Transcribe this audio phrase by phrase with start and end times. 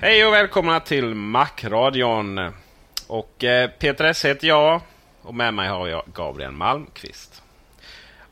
[0.00, 2.52] Hej och välkomna till Macradion.
[3.06, 4.80] Och eh, Peter S heter jag
[5.22, 7.42] och med mig har jag Gabriel Malmqvist.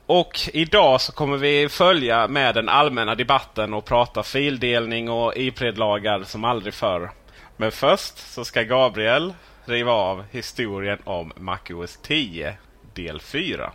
[0.06, 6.22] Och idag så kommer vi följa med den allmänna debatten och prata fildelning och Ipred-lagar
[6.22, 7.10] som aldrig förr.
[7.56, 9.34] Men först så ska Gabriel
[9.64, 12.56] riva av historien om MacOS 10
[12.94, 13.72] del 4.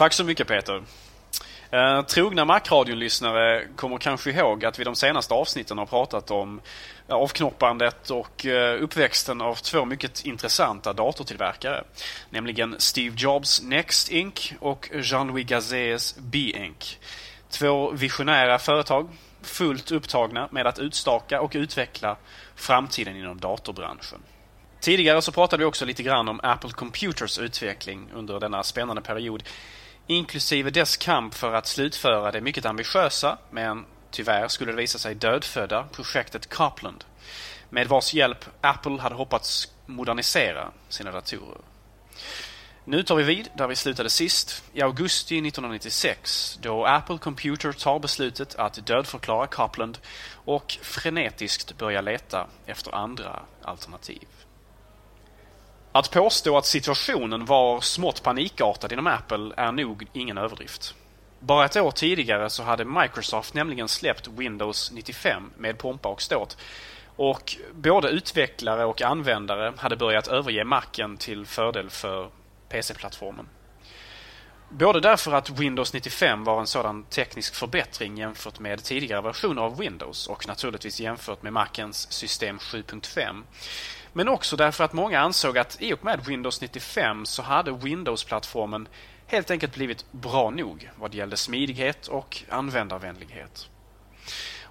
[0.00, 0.82] Tack så mycket Peter.
[1.70, 6.60] Eh, trogna Macradion-lyssnare kommer kanske ihåg att vi de senaste avsnitten har pratat om
[7.08, 11.84] avknoppandet och eh, uppväxten av två mycket intressanta datortillverkare.
[12.30, 16.98] Nämligen Steve Jobs Next Inc och Jean-Louis Gazets B-Inc.
[17.50, 19.08] Två visionära företag
[19.42, 22.16] fullt upptagna med att utstaka och utveckla
[22.54, 24.18] framtiden inom datorbranschen.
[24.80, 29.42] Tidigare så pratade vi också lite grann om Apple Computers utveckling under denna spännande period
[30.06, 35.14] inklusive dess kamp för att slutföra det mycket ambitiösa, men tyvärr skulle det visa sig
[35.14, 37.04] dödfödda, projektet Copland.
[37.70, 41.60] Med vars hjälp Apple hade hoppats modernisera sina datorer.
[42.84, 47.98] Nu tar vi vid där vi slutade sist, i augusti 1996, då Apple Computer tar
[47.98, 49.98] beslutet att dödförklara Copland
[50.32, 54.28] och frenetiskt börja leta efter andra alternativ.
[55.92, 60.94] Att påstå att situationen var smått panikartad inom Apple är nog ingen överdrift.
[61.40, 66.56] Bara ett år tidigare så hade Microsoft nämligen släppt Windows 95 med pompa och ståt.
[67.16, 72.30] Och både utvecklare och användare hade börjat överge Macen till fördel för
[72.68, 73.48] PC-plattformen.
[74.68, 79.78] Både därför att Windows 95 var en sådan teknisk förbättring jämfört med tidigare versioner av
[79.78, 83.42] Windows och naturligtvis jämfört med Macens system 7.5
[84.12, 88.88] men också därför att många ansåg att i och med Windows 95 så hade Windows-plattformen
[89.26, 93.68] helt enkelt blivit bra nog vad gällde smidighet och användarvänlighet.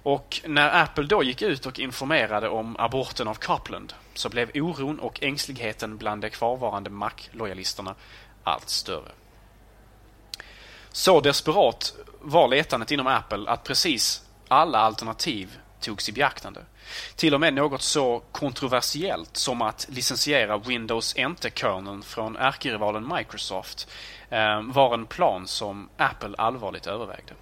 [0.02, 4.98] Och när Apple då gick ut och informerade om aborten av Copland så blev oron
[4.98, 7.94] och ängsligheten bland de kvarvarande Mac-lojalisterna
[8.44, 9.12] allt större.
[10.92, 16.60] Så desperat var letandet inom Apple att precis alla alternativ togs i beaktande.
[17.16, 23.88] Till och med något så kontroversiellt som att licensiera Windows NT-kerneln från ärkerivalen Microsoft
[24.30, 27.34] ehm, var en plan som Apple allvarligt övervägde.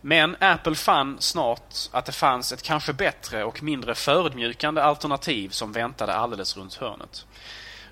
[0.00, 5.72] Men Apple fann snart att det fanns ett kanske bättre och mindre förödmjukande alternativ som
[5.72, 7.26] väntade alldeles runt hörnet.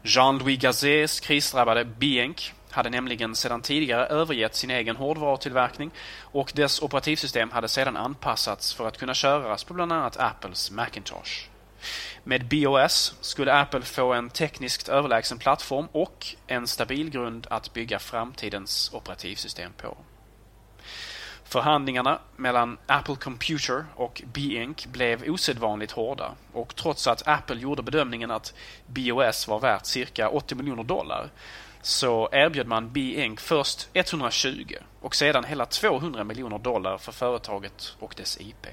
[0.03, 5.91] Jean-Louis Gazets krisdrabbade Bienk hade nämligen sedan tidigare övergett sin egen hårdvarutillverkning
[6.21, 11.49] och dess operativsystem hade sedan anpassats för att kunna köras på bland annat Apples Macintosh.
[12.25, 17.99] Med BOS skulle Apple få en tekniskt överlägsen plattform och en stabil grund att bygga
[17.99, 19.97] framtidens operativsystem på.
[21.45, 28.31] Förhandlingarna mellan Apple Computer och B-Inc blev osedvanligt hårda och trots att Apple gjorde bedömningen
[28.31, 28.55] att
[28.87, 31.31] BOS var värt cirka 80 miljoner dollar
[31.87, 38.15] så erbjöd man B-Inc först 120 och sedan hela 200 miljoner dollar för företaget och
[38.17, 38.67] dess IP.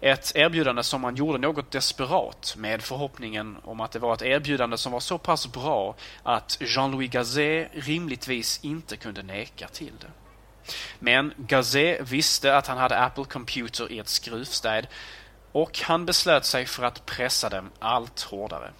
[0.00, 4.78] Ett erbjudande som man gjorde något desperat med förhoppningen om att det var ett erbjudande
[4.78, 10.10] som var så pass bra att Jean-Louis Gazet rimligtvis inte kunde neka till det.
[10.98, 14.86] Men Gazet visste att han hade Apple Computer i ett skruvstäd
[15.52, 18.70] och han beslöt sig för att pressa dem allt hårdare.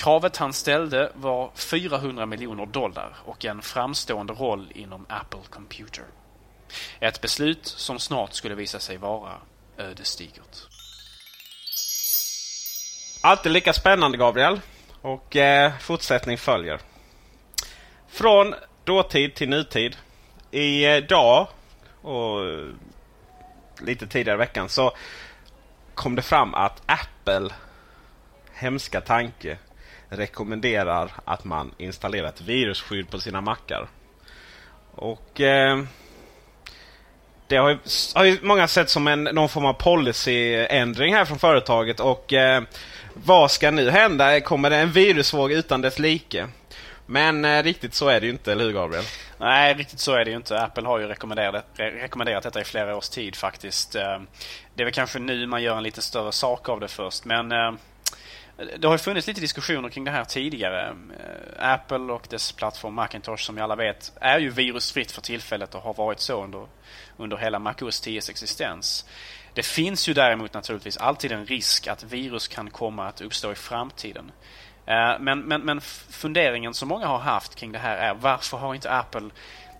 [0.00, 6.04] Kravet han ställde var 400 miljoner dollar och en framstående roll inom Apple Computer.
[7.00, 9.32] Ett beslut som snart skulle visa sig vara
[9.78, 10.56] ödesdigert.
[13.22, 14.60] Alltid lika spännande Gabriel.
[15.00, 16.80] Och eh, fortsättning följer.
[18.08, 18.54] Från
[18.84, 19.96] dåtid till nutid.
[20.50, 22.66] Idag eh, och
[23.80, 24.92] lite tidigare i veckan så
[25.94, 27.54] kom det fram att Apple,
[28.52, 29.58] hemska tanke,
[30.10, 33.88] rekommenderar att man installerar ett virusskydd på sina mackar.
[34.94, 35.82] Och eh,
[37.46, 37.78] det har ju,
[38.14, 42.00] har ju många sett som en, någon form av policyändring här från företaget.
[42.00, 42.62] Och eh,
[43.14, 44.40] vad ska nu hända?
[44.40, 46.48] Kommer det en virusvåg utan dess like?
[47.06, 49.04] Men eh, riktigt så är det ju inte, eller hur Gabriel?
[49.38, 50.60] Nej, riktigt så är det ju inte.
[50.60, 53.94] Apple har ju rekommenderat, rekommenderat detta i flera års tid faktiskt.
[53.94, 54.18] Eh,
[54.74, 57.24] det är väl kanske nu man gör en lite större sak av det först.
[57.24, 57.72] Men eh,
[58.78, 60.88] det har ju funnits lite diskussioner kring det här tidigare.
[60.88, 65.74] Eh, Apple och dess plattform Macintosh som vi alla vet är ju virusfritt för tillfället
[65.74, 66.66] och har varit så under,
[67.16, 69.06] under hela MacOS 10s existens.
[69.54, 73.54] Det finns ju däremot naturligtvis alltid en risk att virus kan komma att uppstå i
[73.54, 74.32] framtiden.
[74.86, 75.80] Eh, men, men, men
[76.10, 79.30] funderingen som många har haft kring det här är varför har inte Apple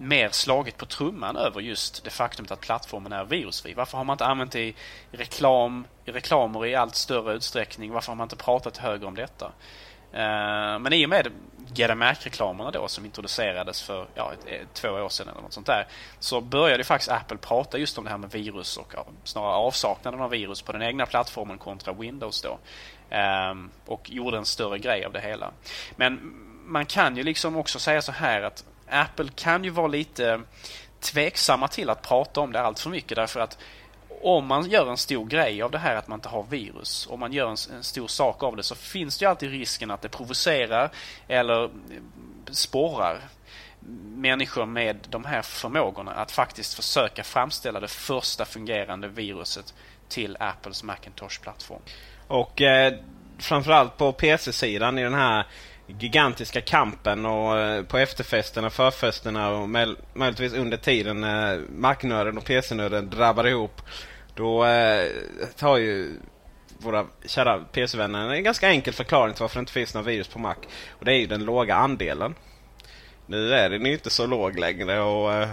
[0.00, 3.75] mer slagit på trumman över just det faktum att plattformen är virusfri.
[3.75, 4.75] Varför har man inte använt det i
[5.11, 7.93] reklam, i reklamer i allt större utsträckning?
[7.93, 9.47] Varför har man inte pratat högre om detta?
[10.14, 11.32] Uh, men i och med
[11.73, 15.87] GDMac-reklamerna då som introducerades för ja, ett, ett, två år sedan eller något sånt där
[16.19, 20.20] så började faktiskt Apple prata just om det här med virus och ja, snarare avsaknaden
[20.20, 22.58] av virus på den egna plattformen kontra Windows då.
[23.17, 23.55] Eh,
[23.87, 25.50] och gjorde en större grej av det hela.
[25.97, 26.35] Men
[26.67, 30.40] man kan ju liksom också säga så här att Apple kan ju vara lite
[31.00, 33.58] tveksamma till att prata om det allt för mycket därför att
[34.22, 37.20] om man gör en stor grej av det här att man inte har virus, om
[37.20, 40.02] man gör en, en, stor sak av det så finns det ju alltid risken att
[40.02, 40.90] det provocerar
[41.28, 41.70] eller
[42.50, 43.20] sporrar
[44.14, 49.75] människor med de här förmågorna att faktiskt försöka framställa det första fungerande viruset
[50.08, 51.81] till Apples Macintosh-plattform.
[52.26, 52.94] Och eh,
[53.38, 55.46] framförallt på PC-sidan i den här
[55.98, 59.69] gigantiska kampen och eh, på efterfesterna, förfesterna och
[60.14, 63.82] möjligtvis under tiden när Mac-nörden och PC-nörden drabbar ihop.
[64.34, 65.08] Då eh,
[65.56, 66.16] tar ju
[66.78, 70.38] våra kära PC-vänner en ganska enkel förklaring till varför det inte finns några virus på
[70.38, 70.54] Mac.
[70.90, 72.34] Och det är ju den låga andelen.
[73.26, 75.48] Nu är den ju inte så låg längre och, eh,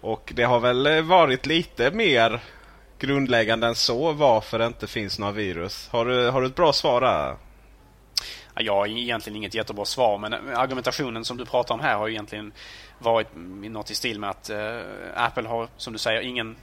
[0.00, 2.40] och det har väl varit lite mer
[2.98, 5.88] grundläggande än så varför det inte finns några virus.
[5.90, 7.36] Har du, har du ett bra svar där?
[8.54, 12.08] Jag har egentligen inget jättebra svar men eh, argumentationen som du pratar om här har
[12.08, 12.52] egentligen
[12.98, 13.28] varit
[13.62, 14.80] något i stil med att eh,
[15.14, 16.56] Apple har, som du säger, ingen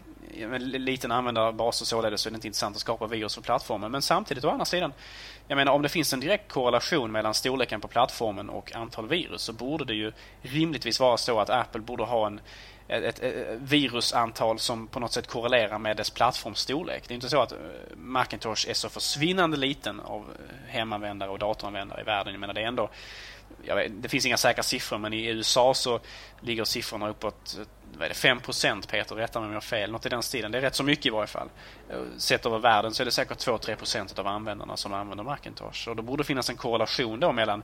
[0.61, 3.91] liten användarbas och således så är det inte intressant att skapa virus för plattformen.
[3.91, 4.93] Men samtidigt å andra sidan,
[5.47, 9.41] jag menar om det finns en direkt korrelation mellan storleken på plattformen och antal virus
[9.41, 10.11] så borde det ju
[10.41, 12.41] rimligtvis vara så att Apple borde ha en
[12.87, 17.03] ett, ett, virusantal som på något sätt korrelerar med dess plattformsstorlek.
[17.07, 17.57] Det är inte så att eh,
[17.95, 22.33] Macintosh är så försvinnande liten av eh, hemanvändare och datoranvändare i världen.
[22.33, 22.89] Jag menar det är ändå
[23.65, 25.99] vet, det finns inga säkra siffror men i USA så
[26.39, 27.65] ligger siffrorna uppåt eh,
[27.97, 28.39] vad är det, 5
[28.87, 29.91] Peter, rätta mig om jag har fel.
[29.91, 30.51] Något i den stilen.
[30.51, 31.49] Det är rätt så mycket i varje fall.
[32.17, 35.89] Sett över världen så är det säkert 2-3% av användarna som använder Macintosh.
[35.89, 37.63] Och då borde finnas en korrelation då mellan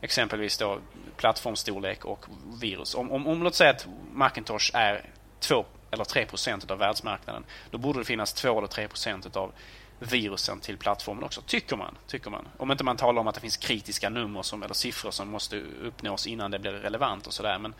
[0.00, 0.78] exempelvis då
[1.16, 2.26] plattformsstorlek och
[2.60, 2.94] virus.
[2.94, 5.10] Om, om, om låt säga att Macintosh är
[5.40, 9.52] 2 eller 3 procent av världsmarknaden, då borde det finnas 2 eller 3 procent av
[9.98, 11.98] virusen till plattformen också, tycker man.
[12.06, 12.48] Tycker man.
[12.56, 15.62] Om inte man talar om att det finns kritiska nummer som, eller siffror som måste
[15.82, 17.58] uppnås innan det blir relevant och sådär.
[17.58, 17.74] Men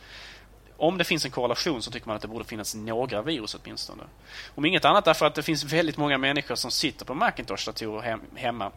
[0.76, 4.02] om det finns en korrelation så tycker man att det borde finnas några virus åtminstone.
[4.54, 8.72] Om inget annat därför att det finns väldigt många människor som sitter på Macintosh-datorer hemma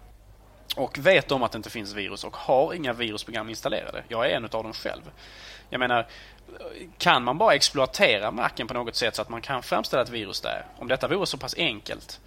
[0.79, 4.03] och vet om att det inte finns virus och har inga virusprogram installerade.
[4.07, 5.01] Jag är en av dem själv.
[5.69, 6.07] Jag menar,
[6.98, 10.41] kan man bara exploatera marken på något sätt så att man kan framställa ett virus
[10.41, 10.65] där?
[10.77, 12.19] Om detta vore så pass enkelt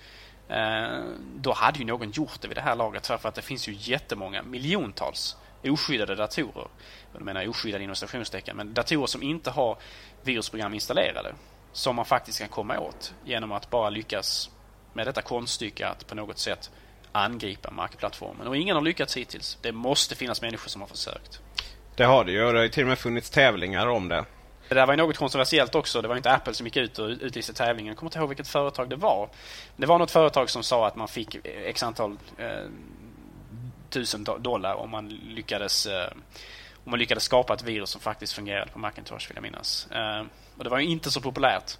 [0.48, 1.00] eh,
[1.34, 3.76] då hade ju någon gjort det vid det här laget för att det finns ju
[3.78, 6.68] jättemånga, miljontals oskyddade datorer.
[7.12, 9.76] Jag menar oskyddade inom stationstecken, men datorer som inte har
[10.22, 11.34] virusprogram installerade.
[11.72, 14.50] Som man faktiskt kan komma åt genom att bara lyckas
[14.92, 16.70] med detta konststycke att på något sätt
[17.12, 18.46] angripa markplattformen.
[18.46, 19.58] Och ingen har lyckats hittills.
[19.60, 21.40] Det måste finnas människor som har försökt.
[21.96, 22.52] Det har det ju.
[22.52, 24.24] Det har till och med funnits tävlingar om det.
[24.68, 26.02] Det där var ju något kontroversiellt också.
[26.02, 27.90] Det var inte Apple som gick ut och utlyste tävlingen.
[27.90, 29.28] Jag kommer inte ihåg vilket företag det var.
[29.76, 32.66] Det var något företag som sa att man fick x antal eh,
[33.90, 36.12] tusen dollar om man lyckades eh,
[36.84, 39.88] om man lyckades skapa ett virus som faktiskt fungerade på Macintosh vill jag minnas.
[39.90, 40.24] Eh,
[40.58, 41.78] och det var ju inte så populärt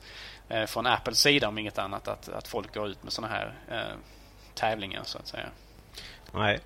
[0.49, 3.55] eh, från Apples sida om inget annat att, att folk går ut med sådana här
[4.55, 5.47] tävlingar så att säga.
[6.33, 6.61] Nej.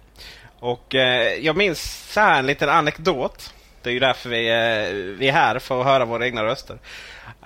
[0.58, 3.54] Och eh, jag minns så här en liten anekdot.
[3.82, 6.78] Det är ju därför vi, eh, vi är här, för att höra våra egna röster.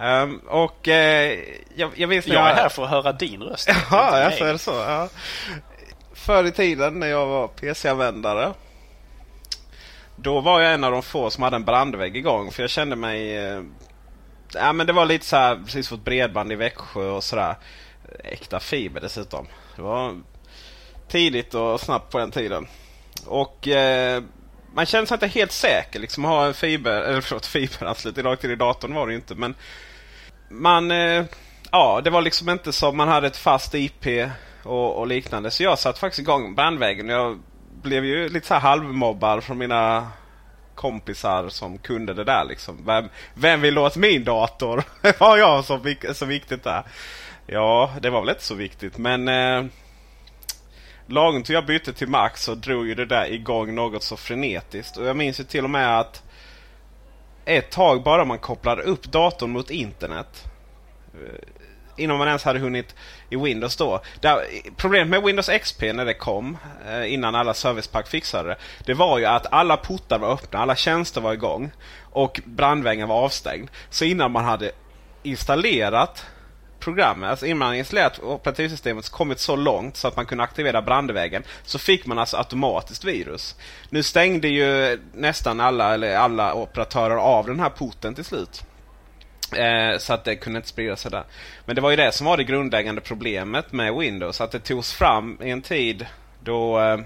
[0.01, 1.39] Um, och eh,
[1.75, 2.37] jag, jag minns jag...
[2.37, 3.69] Jag är här för att höra din röst.
[3.69, 4.71] Jaha, är det så?
[4.71, 5.09] Ja.
[6.15, 8.53] Förr i tiden när jag var PC-användare.
[10.17, 12.51] Då var jag en av de få som hade en brandvägg igång.
[12.51, 13.37] För jag kände mig...
[13.37, 13.63] Eh,
[14.55, 17.57] ja men det var lite så här, precis fått bredband i Växjö och sådär.
[18.25, 19.47] Äkta fiber dessutom.
[19.77, 20.21] Det var
[21.09, 22.67] tidigt och snabbt på den tiden.
[23.27, 24.23] Och eh,
[24.75, 28.45] man kände sig inte helt säker liksom att ha en fiber, eller förlåt fiberanslutning rakt
[28.45, 29.35] in i datorn var det ju inte.
[29.35, 29.55] Men
[30.49, 31.25] man, eh,
[31.71, 34.07] ja det var liksom inte som man hade ett fast IP
[34.63, 35.51] och, och liknande.
[35.51, 37.09] Så jag satte faktiskt igång brandvägen.
[37.09, 37.41] Jag
[37.83, 40.09] blev ju lite så här halvmobbad från mina
[40.75, 42.45] kompisar som kunde det där.
[42.45, 42.87] Liksom.
[42.87, 44.85] Vem, vem vill åt min dator?
[45.19, 46.83] Har jag som så viktigt där?
[47.53, 48.99] Ja, det var väl inte så viktigt.
[48.99, 49.65] Men eh,
[51.07, 54.97] lagom till jag bytte till Max så drog ju det där igång något så frenetiskt.
[54.97, 56.23] Och jag minns ju till och med att
[57.45, 60.45] ett tag bara man kopplade upp datorn mot internet.
[61.15, 61.49] Eh,
[61.97, 62.95] innan man ens hade hunnit
[63.31, 64.01] i Windows då.
[64.21, 64.45] Där,
[64.77, 68.57] problemet med Windows XP när det kom, eh, innan alla servicepack fixade det.
[68.87, 71.71] Det var ju att alla portar var öppna, alla tjänster var igång.
[72.01, 73.71] Och brandväggen var avstängd.
[73.91, 74.73] Så innan man hade
[75.23, 76.27] installerat
[76.81, 81.43] programmet, alltså innan man installerat operativsystemet kommit så långt så att man kunde aktivera brandväggen.
[81.63, 83.57] Så fick man alltså automatiskt virus.
[83.91, 88.65] Nu stängde ju nästan alla, eller alla operatörer av den här porten till slut.
[89.57, 91.25] Eh, så att det kunde inte sprida sig där.
[91.67, 94.41] Men det var ju det som var det grundläggande problemet med Windows.
[94.41, 96.07] Att det togs fram i en tid
[96.45, 96.99] då eh,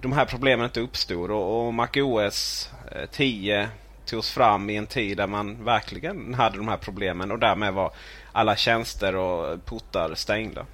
[0.00, 1.30] de här problemen inte uppstod.
[1.30, 2.70] Och, och MacOS
[3.10, 3.68] 10 eh,
[4.08, 7.30] togs fram i en tid där man verkligen hade de här problemen.
[7.30, 7.92] Och därmed var
[8.32, 10.66] alla tjänster och portar stängda.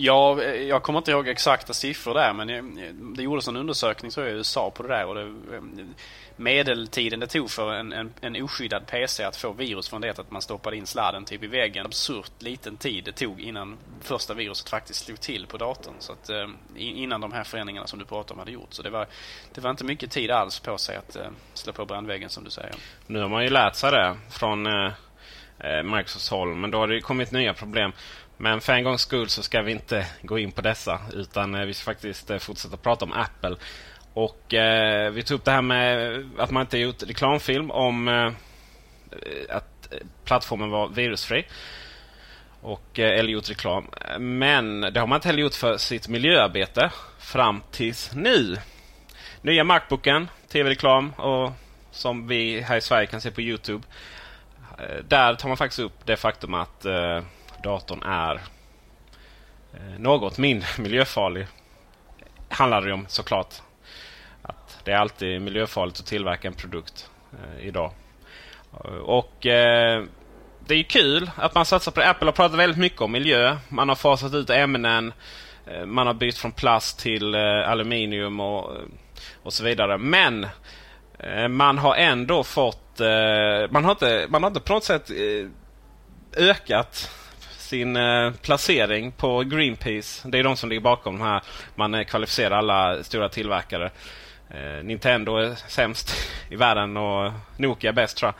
[0.00, 4.10] Ja, eh, jag kommer inte ihåg exakta siffror där men eh, det gjordes en undersökning
[4.10, 5.06] tror jag, i USA på det där.
[5.06, 5.62] Och det, eh,
[6.36, 10.30] medeltiden det tog för en, en, en oskyddad PC att få virus från det att
[10.30, 11.86] man stoppade in sladden typ i väggen.
[11.86, 15.94] Absurt liten tid det tog innan första viruset faktiskt slog till på datorn.
[15.98, 16.30] Så att,
[16.76, 18.76] innan de här förändringarna som du pratade om hade gjorts.
[18.76, 19.06] Så det var,
[19.54, 21.16] det var inte mycket tid alls på sig att
[21.54, 22.74] slå på brandväggen som du säger.
[23.06, 24.92] Nu har man ju lärt sig det från eh,
[25.58, 26.54] eh Microsofts håll.
[26.54, 27.92] Men då har det kommit nya problem.
[28.40, 31.00] Men för en gångs skull så ska vi inte gå in på dessa.
[31.12, 33.56] Utan eh, vi ska faktiskt eh, fortsätta prata om Apple.
[34.14, 38.32] Och eh, vi tog upp det här med att man inte gjort reklamfilm om eh,
[39.48, 41.46] att eh, plattformen var virusfri.
[42.60, 43.90] Och, eh, eller gjort reklam.
[44.18, 48.56] Men det har man inte heller gjort för sitt miljöarbete fram tills nu.
[49.42, 51.52] Nya Macbooken, tv-reklam och
[51.90, 53.86] som vi här i Sverige kan se på Youtube.
[55.08, 57.20] Där tar man faktiskt upp det faktum att eh,
[57.62, 58.34] datorn är
[59.74, 61.46] eh, något mindre miljöfarlig.
[62.48, 63.54] Handlar det om såklart.
[64.42, 67.92] Att det är alltid miljöfarligt att tillverka en produkt eh, idag.
[69.04, 70.04] Och eh,
[70.66, 72.10] det är kul att man satsar på det.
[72.10, 73.56] Apple har pratat väldigt mycket om miljö.
[73.68, 75.12] Man har fasat ut ämnen.
[75.66, 78.82] Eh, man har bytt från plast till eh, aluminium och, eh,
[79.42, 79.98] och så vidare.
[79.98, 80.46] Men
[81.18, 82.84] eh, man har ändå fått...
[83.70, 85.10] man, har inte, man har inte på något sätt
[86.36, 87.10] ökat
[87.68, 90.28] sin eh, placering på Greenpeace.
[90.28, 91.42] Det är de som ligger bakom de här.
[91.74, 93.90] Man eh, kvalificerar alla stora tillverkare.
[94.50, 96.14] Eh, Nintendo är sämst
[96.50, 98.38] i världen och Nokia bäst tror jag.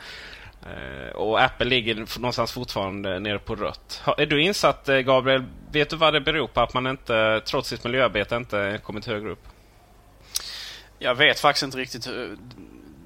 [0.71, 4.03] Eh, och Apple ligger någonstans fortfarande nere på rött.
[4.17, 5.43] Är du insatt eh, Gabriel?
[5.71, 9.29] Vet du vad det beror på att man inte, trots sitt miljöarbete, inte kommit högre
[9.29, 9.47] upp?
[10.99, 12.07] Jag vet faktiskt inte riktigt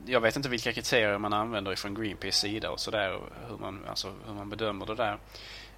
[0.06, 3.20] jag vet inte vilka kriterier man använder från Greenpeace sida och sådär.
[3.50, 5.18] Hur man, alltså, hur man bedömer det där.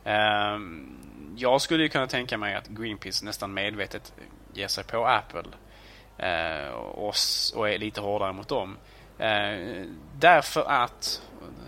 [0.06, 0.98] Ehm,
[1.38, 4.14] jag skulle ju kunna tänka mig att Greenpeace nästan medvetet
[4.54, 5.44] ger sig på Apple
[6.18, 6.70] eh,
[7.54, 8.78] och är lite hårdare mot dem.
[9.20, 9.86] Eh,
[10.20, 11.22] därför att,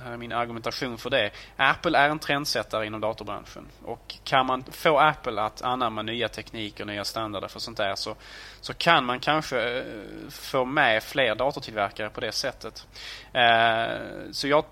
[0.03, 3.67] här är min argumentation för det, Apple är en trendsättare inom datorbranschen.
[3.83, 8.15] Och kan man få Apple att anamma nya tekniker, nya standarder för sånt där så,
[8.61, 9.83] så kan man kanske eh,
[10.29, 12.87] få med fler datortillverkare på det sättet.
[13.33, 13.97] Eh,
[14.31, 14.65] så jag,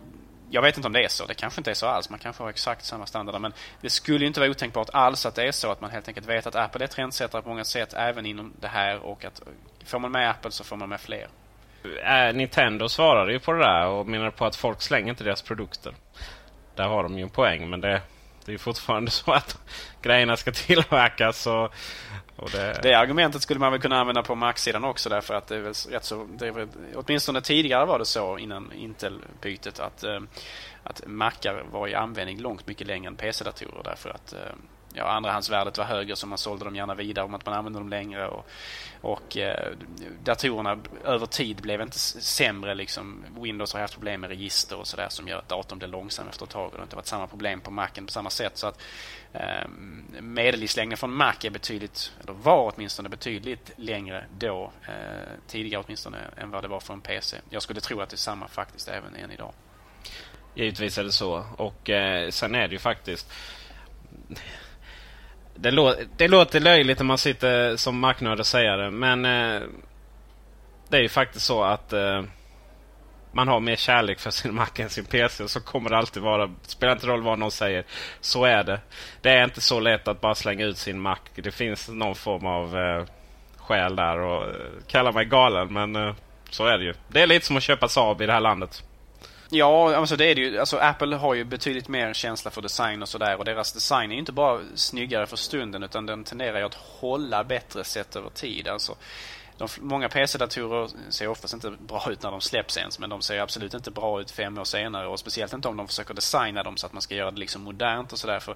[0.55, 1.25] jag vet inte om det är så.
[1.25, 2.09] Det kanske inte är så alls.
[2.09, 3.39] Man kanske har exakt samma standarder.
[3.39, 6.27] Men det skulle inte vara otänkbart alls att det är så att man helt enkelt
[6.27, 9.41] vet att Apple är trendsättare på många sätt även inom det här och att
[9.85, 11.27] får man med Apple så får man med fler.
[12.03, 15.41] Eh, Nintendo svarade ju på det där och menade på att folk slänger inte deras
[15.41, 15.93] produkter.
[16.75, 18.01] Där har de ju en poäng men det,
[18.45, 19.57] det är fortfarande så att
[20.01, 21.47] grejerna ska tillverkas.
[21.47, 21.73] Och,
[22.35, 22.79] och det...
[22.83, 22.93] det...
[22.93, 26.03] argumentet skulle man väl kunna använda på Mac-sidan också därför att det är väl rätt
[26.03, 26.27] så...
[26.37, 30.19] Det är väl, åtminstone tidigare var det så innan Intel-bytet att, eh,
[30.83, 34.39] att Macar var i användning långt mycket längre än PC-datorer därför att eh,
[34.95, 37.89] ja, andrahandsvärdet var högre så man sålde dem gärna vidare om att man använde dem
[37.89, 38.27] längre.
[38.27, 38.47] Och,
[39.01, 39.71] och eh,
[40.23, 42.75] datorerna över tid blev inte sämre.
[42.75, 43.25] Liksom.
[43.39, 46.45] Windows har haft problem med register och sådär som gör att datorn blir långsam efter
[46.45, 46.65] ett tag.
[46.65, 48.57] Och det har inte varit samma problem på Macen på samma sätt.
[48.57, 48.81] Så att
[49.33, 49.67] eh,
[50.21, 54.93] Medellivslängden från Mac är betydligt, eller var åtminstone betydligt längre då, eh,
[55.47, 57.37] tidigare åtminstone, än vad det var för en PC.
[57.49, 59.53] Jag skulle tro att det är samma faktiskt även än idag.
[60.55, 61.45] Givetvis är det så.
[61.57, 63.31] Och eh, sen är det ju faktiskt
[65.55, 68.91] det, lå det låter löjligt när man sitter som marknörd och säger det.
[68.91, 69.61] Men eh,
[70.89, 72.23] det är ju faktiskt så att eh,
[73.31, 75.43] man har mer kärlek för sin Mac än sin PC.
[75.43, 76.47] Och så kommer det alltid vara.
[76.47, 77.83] Det spelar inte roll vad någon säger.
[78.21, 78.79] Så är det.
[79.21, 81.17] Det är inte så lätt att bara slänga ut sin Mac.
[81.35, 83.05] Det finns någon form av eh,
[83.57, 84.19] skäl där.
[84.19, 84.55] Och, eh,
[84.87, 86.13] kalla mig galen men eh,
[86.49, 86.93] så är det ju.
[87.07, 88.83] Det är lite som att köpa Saab i det här landet.
[89.55, 90.59] Ja, alltså det är det ju.
[90.59, 93.37] Alltså Apple har ju betydligt mer känsla för design och sådär.
[93.37, 96.73] Och deras design är ju inte bara snyggare för stunden utan den tenderar ju att
[96.73, 98.67] hålla bättre sett över tid.
[98.67, 98.95] Alltså,
[99.57, 103.39] de, många PC-datorer ser oftast inte bra ut när de släpps ens men de ser
[103.39, 106.77] absolut inte bra ut fem år senare och speciellt inte om de försöker designa dem
[106.77, 108.39] så att man ska göra det liksom modernt och sådär.
[108.39, 108.55] För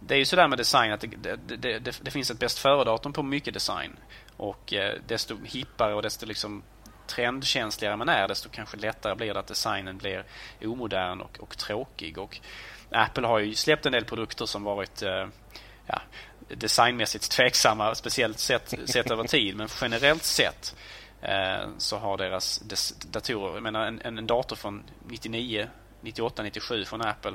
[0.00, 3.12] Det är ju sådär med design att det, det, det, det finns ett bäst före-datum
[3.12, 3.96] på mycket design.
[4.36, 6.62] Och eh, desto hippare och desto liksom
[7.06, 10.24] trendkänsligare man är desto kanske lättare blir det att designen blir
[10.62, 12.18] omodern och, och tråkig.
[12.18, 12.40] Och
[12.90, 15.26] Apple har ju släppt en del produkter som varit eh,
[15.86, 16.00] ja,
[16.48, 19.56] designmässigt tveksamma, speciellt sett, sett över tid.
[19.56, 20.76] Men generellt sett
[21.22, 22.58] eh, så har deras
[23.10, 25.68] datorer, jag menar en, en dator från 99,
[26.00, 27.32] 98, 97 från Apple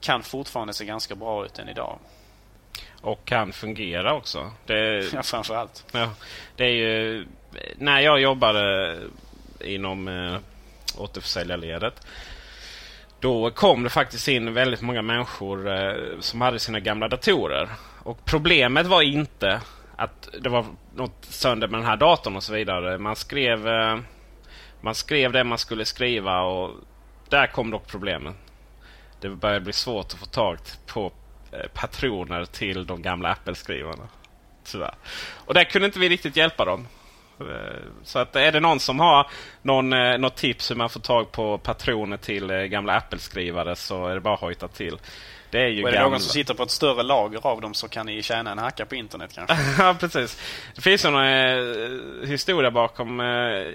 [0.00, 1.98] kan fortfarande se ganska bra ut än idag.
[3.00, 4.52] Och kan fungera också.
[4.66, 5.84] Det, ja, framförallt.
[5.92, 6.10] Ja,
[6.56, 7.26] det är ju
[7.78, 8.96] när jag jobbade
[9.60, 10.36] inom eh,
[10.96, 12.06] återförsäljarledet.
[13.20, 17.68] Då kom det faktiskt in väldigt många människor eh, som hade sina gamla datorer.
[18.02, 19.60] Och problemet var inte
[19.96, 22.98] att det var något sönder med den här datorn och så vidare.
[22.98, 23.98] Man skrev, eh,
[24.80, 26.70] man skrev det man skulle skriva och
[27.28, 28.34] där kom dock problemen.
[29.20, 31.12] Det började bli svårt att få tag på
[31.52, 34.08] eh, patroner till de gamla Apple-skrivarna.
[34.64, 34.94] Tyvärr.
[35.34, 36.86] Och där kunde inte vi riktigt hjälpa dem.
[37.40, 37.46] Eh,
[38.02, 39.26] så att är det någon som har
[39.62, 44.06] någon, eh, något tips hur man får tag på patroner till eh, gamla Apple-skrivare så
[44.06, 44.98] är det bara att hojta till.
[45.50, 46.10] Det är ju och är det gamla.
[46.10, 48.86] någon som sitter på ett större lager av dem så kan ni tjäna en hacka
[48.86, 49.56] på internet kanske.
[49.82, 50.40] ja, precis.
[50.74, 53.20] Det finns ju någon eh, historia bakom.
[53.20, 53.26] Eh,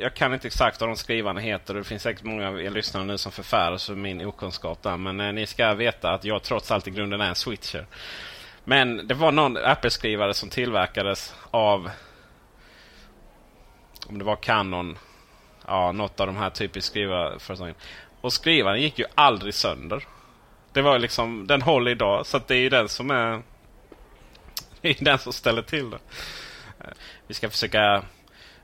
[0.01, 1.73] jag kan inte exakt vad de skrivarna heter.
[1.73, 4.97] Det finns säkert många lyssnare nu som förfäras för min okunskap där.
[4.97, 7.85] Men eh, ni ska veta att jag trots allt i grunden är en switcher.
[8.63, 11.89] Men det var någon Apple-skrivare som tillverkades av
[14.07, 14.97] om det var Canon.
[15.67, 17.75] Ja, något av de här typiskt skrivarföretagen.
[18.21, 20.07] Och skrivaren gick ju aldrig sönder.
[20.73, 22.25] Det var liksom, den håller idag.
[22.25, 23.41] Så det är ju den som är...
[24.81, 25.99] Det är den som ställer till det.
[26.79, 26.91] Eh,
[27.27, 28.03] vi ska försöka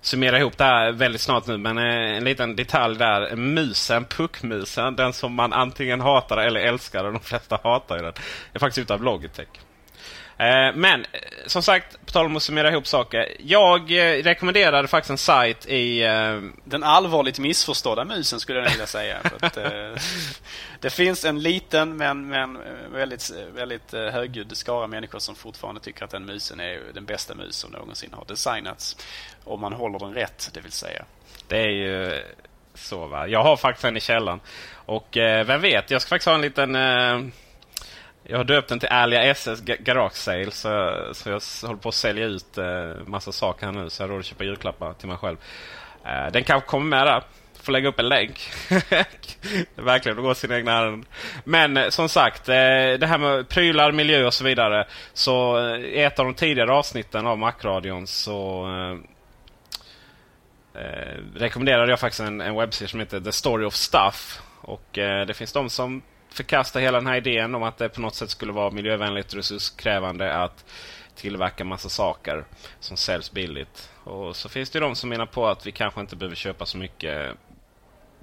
[0.01, 1.57] summera ihop det här väldigt snart nu.
[1.57, 3.35] Men eh, en liten detalj där.
[3.35, 4.95] Musen, puckmusen.
[4.95, 7.03] Den som man antingen hatar eller älskar.
[7.03, 8.13] Och de flesta hatar den.
[8.53, 9.47] är faktiskt utav Logitech.
[10.39, 13.35] Eh, men eh, som sagt, på tal om att summera ihop saker.
[13.39, 15.99] Jag eh, rekommenderade faktiskt en sajt i...
[16.63, 19.17] Den allvarligt missförstådda musen skulle jag vilja säga.
[19.39, 19.53] att,
[20.79, 22.57] det finns en liten men, men
[22.91, 27.55] väldigt, väldigt högljudd skara människor som fortfarande tycker att den musen är den bästa mus
[27.55, 28.97] som någonsin har designats.
[29.43, 31.05] Om man håller den rätt, det vill säga.
[31.47, 32.23] Det är ju
[32.73, 33.27] så va.
[33.27, 34.39] Jag har faktiskt en i källaren.
[34.73, 36.75] Och vem vet, jag ska faktiskt ha en liten
[38.29, 40.51] jag har döpt den till Alia SS Garage Sale.
[40.51, 43.89] Så, så jag håller på att sälja ut eh, massa saker här nu.
[43.89, 45.37] Så jag har råd att köpa julklappar till mig själv.
[46.05, 47.23] Eh, den kanske kommer med där.
[47.61, 48.49] Får lägga upp en länk.
[49.75, 51.05] Verkligen, det går sina egna ärenden.
[51.43, 52.53] Men eh, som sagt, eh,
[52.99, 54.87] det här med prylar, miljö och så vidare.
[55.13, 58.67] Så eh, i ett av de tidigare avsnitten av Macradion så
[60.75, 64.41] eh, eh, rekommenderade jag faktiskt en, en webbserie som heter The Story of Stuff.
[64.61, 68.01] Och eh, det finns de som förkasta hela den här idén om att det på
[68.01, 70.65] något sätt skulle vara miljövänligt och resurskrävande att
[71.15, 72.45] tillverka massa saker
[72.79, 73.91] som säljs billigt.
[74.03, 76.77] Och så finns det de som menar på att vi kanske inte behöver köpa så
[76.77, 77.33] mycket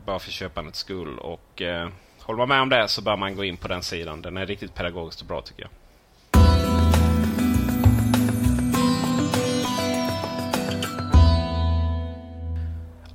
[0.04, 1.18] bara för köpandets skull.
[1.18, 1.88] Och eh,
[2.20, 4.22] håller man med om det så bör man gå in på den sidan.
[4.22, 5.70] Den är riktigt pedagogiskt och bra tycker jag.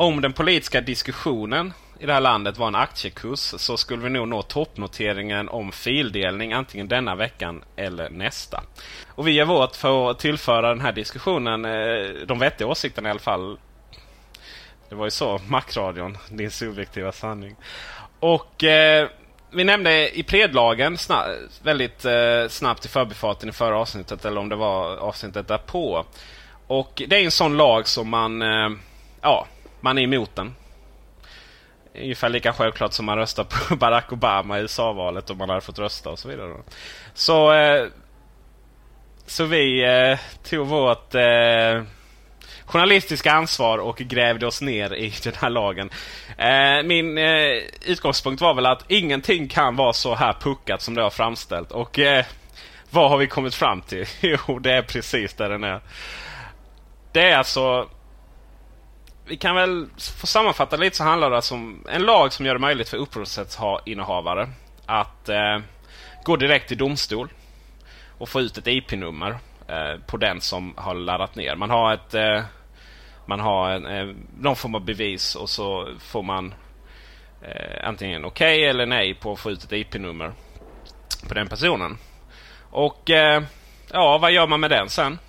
[0.02, 4.28] Om den politiska diskussionen i det här landet var en aktiekurs så skulle vi nog
[4.28, 8.64] nå toppnoteringen om fildelning antingen denna veckan eller nästa.
[9.08, 13.12] Och vi gör vårt för att tillföra den här diskussionen eh, de vettiga åsikterna i
[13.12, 13.58] alla fall.
[14.90, 17.56] Det var ju så, Macradion, din subjektiva sanning.
[18.20, 19.08] Och eh,
[19.52, 21.26] vi nämnde i predlagen sna
[21.64, 26.06] väldigt eh, snabbt i förbifarten i förra avsnittet eller om det var avsnittet därpå.
[26.68, 28.70] Och det är en sån lag som man, eh,
[29.22, 29.48] ja,
[29.82, 30.56] man är emot den.
[31.96, 35.80] Ungefär lika självklart som man röstar på Barack Obama i USA-valet om man hade fått
[35.80, 36.54] rösta och så vidare.
[37.14, 37.88] Så, eh,
[39.26, 41.84] så vi eh, tog vårt eh,
[42.66, 45.90] journalistiska ansvar och grävde oss ner i den här lagen.
[46.38, 51.02] Eh, min eh, utgångspunkt var väl att ingenting kan vara så här puckat som det
[51.02, 51.72] har framställt.
[51.72, 52.26] Och eh,
[52.90, 54.06] vad har vi kommit fram till?
[54.22, 55.82] Jo, det är precis där den är.
[57.12, 57.90] Det är alltså...
[59.30, 59.88] Vi kan väl
[60.20, 62.98] få sammanfatta lite så handlar det alltså om en lag som gör det möjligt för
[62.98, 64.50] upphovsrättsinnehavare
[64.86, 65.60] att eh,
[66.24, 67.30] gå direkt till domstol
[68.18, 69.38] och få ut ett IP-nummer
[69.68, 71.56] eh, på den som har laddat ner.
[71.56, 72.42] Man har ett eh,
[73.26, 76.54] man har en, eh, någon form av bevis och så får man
[77.42, 80.32] eh, antingen okej okay eller nej på att få ut ett IP-nummer
[81.28, 81.98] på den personen.
[82.72, 83.44] Och eh,
[83.92, 85.20] ja, vad gör man med den sen?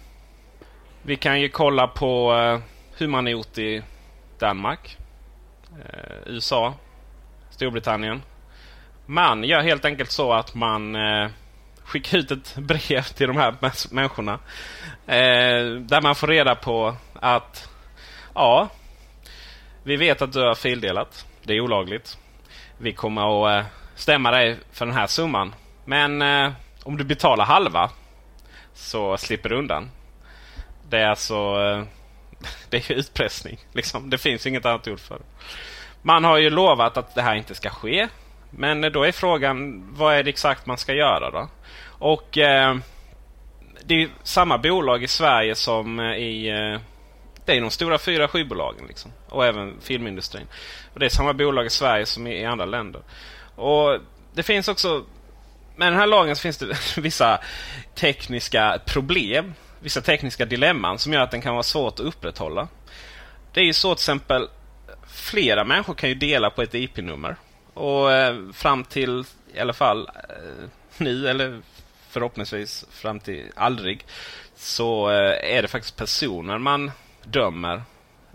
[1.03, 2.70] Vi kan ju kolla på eh,
[3.01, 3.83] hur man har gjort i
[4.39, 4.99] Danmark,
[5.85, 6.75] eh, USA,
[7.51, 8.23] Storbritannien.
[9.07, 11.29] Man gör helt enkelt så att man eh,
[11.85, 13.55] skickar ut ett brev till de här
[13.91, 14.33] människorna.
[15.07, 17.69] Eh, där man får reda på att
[18.35, 18.69] ja,
[19.83, 21.27] vi vet att du har fildelat.
[21.43, 22.19] Det är olagligt.
[22.79, 25.55] Vi kommer att eh, stämma dig för den här summan.
[25.85, 27.91] Men eh, om du betalar halva
[28.75, 29.91] så slipper du undan.
[30.89, 31.85] Det är alltså eh,
[32.71, 33.59] det är utpressning.
[33.73, 34.11] Liksom.
[34.11, 35.25] Det finns inget annat ord för det.
[36.03, 38.09] Man har ju lovat att det här inte ska ske.
[38.51, 41.49] Men då är frågan vad är det exakt man ska göra då?
[41.87, 42.77] Och eh,
[43.85, 46.81] det är samma bolag i Sverige som eh, i eh,
[47.45, 48.87] det är de stora fyra skivbolagen.
[48.87, 49.13] Liksom.
[49.29, 50.47] Och även filmindustrin.
[50.93, 53.03] Och Det är samma bolag i Sverige som i andra länder.
[53.57, 53.99] Och
[54.35, 55.05] Det finns också...
[55.77, 57.41] Med den här lagen så finns det vissa
[57.95, 59.55] tekniska problem.
[59.81, 62.69] Vissa tekniska dilemman som gör att den kan vara svårt att upprätthålla.
[63.53, 64.49] Det är ju så till exempel
[65.09, 67.37] flera människor kan ju dela på ett IP-nummer.
[67.75, 71.61] Och eh, fram till i alla fall eh, nu eller
[72.09, 74.07] förhoppningsvis fram till aldrig
[74.57, 76.91] så eh, är det faktiskt personer man
[77.25, 77.83] dömer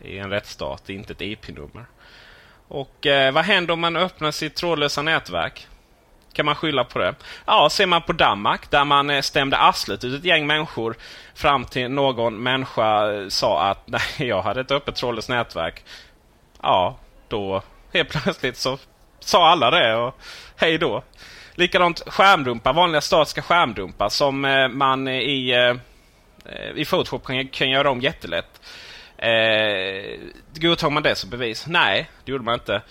[0.04, 1.86] i en rättsstat, inte ett IP-nummer.
[2.68, 5.68] Och eh, vad händer om man öppnar sitt trådlösa nätverk?
[6.36, 7.16] Kan man skylla på det?
[7.46, 10.96] Ja, ser man på Danmark där man eh, stämde arslet ut ett gäng människor
[11.36, 15.84] fram till någon människa eh, sa att nej, jag hade ett öppet trådlöst nätverk.
[16.62, 17.62] Ja, då
[17.94, 18.78] helt plötsligt så
[19.20, 20.18] sa alla det och
[20.56, 21.04] hej då.
[21.54, 25.76] Likadant skärmdumpar, vanliga statiska skärmdumpar som eh, man i,
[26.76, 28.62] i Photoshop kan, kan göra om jättelätt.
[29.18, 30.20] Eh,
[30.56, 31.68] godtog man det som bevis?
[31.68, 32.82] Nej, det gjorde man inte.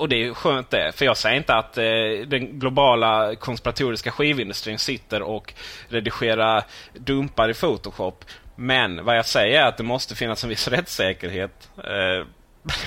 [0.00, 0.92] Och det är skönt det.
[0.92, 1.84] För jag säger inte att eh,
[2.26, 5.54] den globala konspiratoriska skivindustrin sitter och
[5.88, 8.24] redigerar dumpar i Photoshop.
[8.56, 11.70] Men vad jag säger är att det måste finnas en viss rättssäkerhet.
[11.76, 12.26] Eh,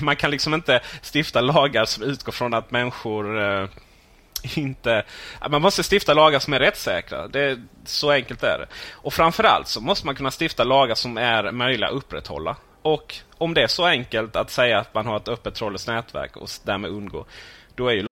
[0.00, 0.80] man kan liksom inte
[1.14, 3.68] stifta lagar som utgår från att människor eh,
[4.54, 5.04] inte...
[5.50, 7.28] Man måste stifta lagar som är rättssäkra.
[7.28, 8.66] Det, så enkelt är det.
[8.92, 12.56] Och framförallt så måste man kunna stifta lagar som är möjliga att upprätthålla.
[12.84, 16.36] Och om det är så enkelt att säga att man har ett öppet trådlöst nätverk
[16.36, 17.26] och därmed undgå,
[17.74, 18.06] då är ju...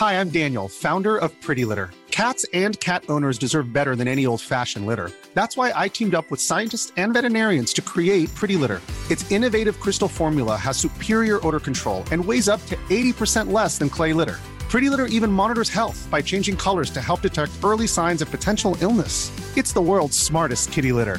[0.00, 1.90] Hi, I'm Daniel, founder of Pretty Litter.
[2.10, 5.10] Cats and cat owners deserve better than any old-fashioned litter.
[5.34, 8.80] That's why I teamed up with scientists and veterinarians to create Pretty Litter.
[9.10, 13.90] Its innovative crystal formula has superior odor control and weighs up to 80% less than
[13.90, 14.36] clay litter.
[14.70, 18.76] Pretty Litter even monitors health by changing colors to help detect early signs of potential
[18.80, 19.30] illness.
[19.56, 21.18] It's the world's smartest kitty litter.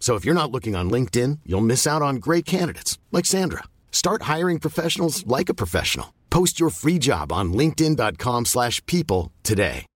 [0.00, 3.62] So if you're not looking on LinkedIn, you'll miss out on great candidates like Sandra.
[3.92, 6.06] Start hiring professionals like a professional.
[6.30, 9.86] Post your free job on linkedin.com/people today.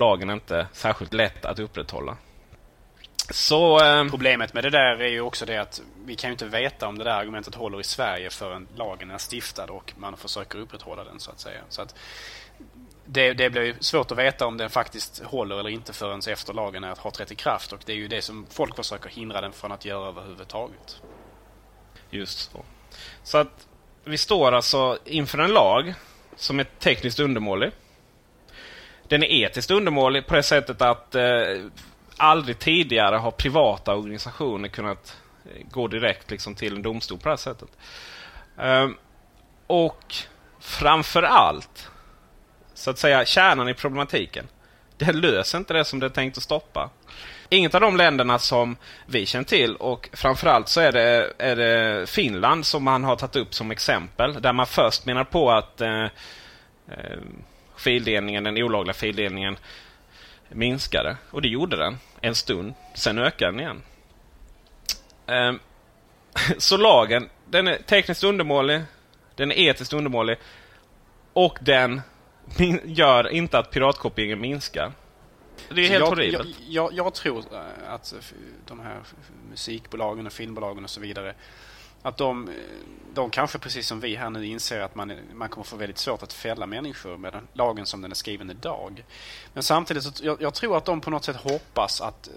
[0.00, 2.16] Lagen är inte särskilt lätt att upprätthålla.
[3.30, 3.80] Så...
[3.84, 6.88] Eh, Problemet med det där är ju också det att vi kan ju inte veta
[6.88, 11.04] om det där argumentet håller i Sverige förrän lagen är stiftad och man försöker upprätthålla
[11.04, 11.60] den så att säga.
[11.68, 11.94] Så att
[13.10, 16.84] det, det blir svårt att veta om den faktiskt håller eller inte förrän efter lagen
[16.84, 19.52] är, har trätt i kraft och det är ju det som folk försöker hindra den
[19.52, 21.02] från att göra överhuvudtaget.
[22.10, 22.64] Just så.
[23.22, 23.66] Så att
[24.04, 25.94] vi står alltså inför en lag
[26.36, 27.70] som är tekniskt undermålig.
[29.08, 31.46] Den är etiskt undermålig på det sättet att eh,
[32.16, 37.30] aldrig tidigare har privata organisationer kunnat eh, gå direkt liksom, till en domstol på det
[37.30, 37.68] här sättet.
[38.58, 38.88] Eh,
[39.66, 40.14] och
[40.60, 41.90] framför allt,
[42.78, 44.48] så att säga, kärnan i problematiken.
[44.96, 46.90] Det löser inte det som det är tänkt att stoppa.
[47.48, 52.10] Inget av de länderna som vi känner till och framförallt så är det, är det
[52.10, 54.42] Finland som man har tagit upp som exempel.
[54.42, 57.18] Där man först menar på att eh, eh
[57.76, 59.56] fildelningen, den olagliga fildelningen
[60.48, 61.16] minskade.
[61.30, 62.74] Och det gjorde den en stund.
[62.94, 63.82] Sen ökade den igen.
[65.26, 65.52] Eh,
[66.58, 68.82] så lagen, den är tekniskt undermålig.
[69.36, 70.36] Den är etiskt undermålig.
[71.32, 72.02] Och den
[72.84, 74.92] gör inte att piratkopieringen minskar.
[75.68, 76.56] Det är helt jag, horribelt.
[76.68, 78.14] Jag, jag, jag, tror eh, att
[78.66, 79.00] de här
[79.50, 81.34] musikbolagen och filmbolagen och så vidare
[82.02, 82.50] att de,
[83.14, 86.22] de kanske precis som vi här nu inser att man, man kommer få väldigt svårt
[86.22, 89.04] att fälla människor med den lagen som den är skriven idag.
[89.54, 92.32] Men samtidigt så jag, jag tror att de på något sätt hoppas att eh,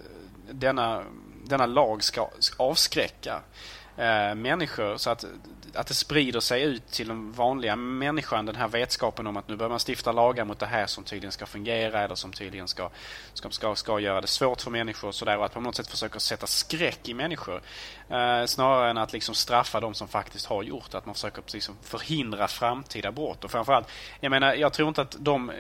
[0.52, 1.04] denna,
[1.46, 3.42] denna lag ska, ska avskräcka
[4.02, 5.26] eh, människor så att
[5.74, 9.56] att det sprider sig ut till den vanliga människan, den här vetskapen om att nu
[9.56, 12.90] börjar man stifta lagar mot det här som tydligen ska fungera eller som tydligen ska,
[13.34, 15.38] ska, ska, ska göra det svårt för människor och sådär.
[15.38, 17.62] Och att på något sätt försöka sätta skräck i människor.
[18.12, 21.78] Eh, snarare än att liksom straffa de som faktiskt har gjort Att man försöker liksom
[21.82, 23.44] förhindra framtida brott.
[23.44, 23.88] Och framförallt,
[24.20, 25.56] jag menar, jag tror inte att de eh,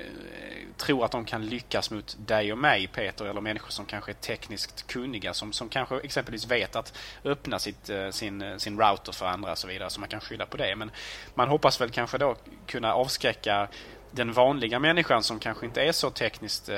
[0.78, 4.14] tror att de kan lyckas mot dig och mig, Peter, eller människor som kanske är
[4.14, 9.12] tekniskt kunniga, som, som kanske exempelvis vet att öppna sitt, eh, sin, eh, sin router
[9.12, 9.90] för andra och så vidare.
[9.90, 10.76] Så man kan skylla på det.
[10.76, 10.92] Men
[11.34, 12.36] man hoppas väl kanske då
[12.66, 13.68] kunna avskräcka
[14.12, 16.78] den vanliga människan som kanske inte är så tekniskt eh,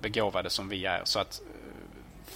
[0.00, 1.00] begåvade som vi är.
[1.04, 1.40] Så att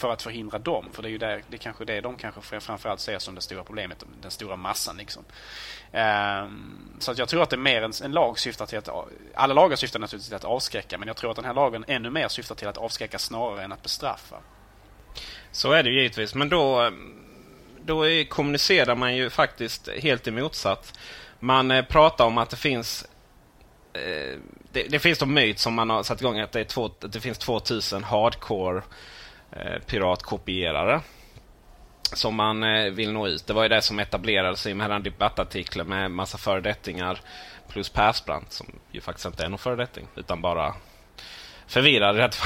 [0.03, 0.88] för att förhindra dem.
[0.93, 3.41] För det är ju där, det är kanske det de kanske framförallt ser som det
[3.41, 4.05] stora problemet.
[4.23, 5.25] Den stora massan liksom.
[5.93, 8.88] Ehm, så att jag tror att det är mer en, en lag syftar till att...
[9.35, 10.99] Alla lagar syftar naturligtvis till att avskräcka.
[10.99, 13.73] Men jag tror att den här lagen ännu mer syftar till att avskräcka snarare än
[13.73, 14.37] att bestraffa.
[15.53, 16.35] Så är det givetvis.
[16.35, 16.91] Men då,
[17.85, 20.99] då är, kommunicerar man ju faktiskt helt emotsatt.
[21.38, 23.07] Man eh, pratar om att det finns
[23.93, 24.38] eh,
[24.73, 27.12] det, det, finns de myt som man har satt igång att det, är två, att
[27.12, 28.83] det finns 2000 hardcore
[29.57, 31.01] Eh, piratkopierare
[32.12, 33.47] som man eh, vill nå ut.
[33.47, 37.21] Det var ju det som etablerades i den debattartikeln med massa föredettingar
[37.69, 40.75] plus Persbrandt som ju faktiskt inte är någon föredetting utan bara
[41.67, 42.38] förvirrad rätt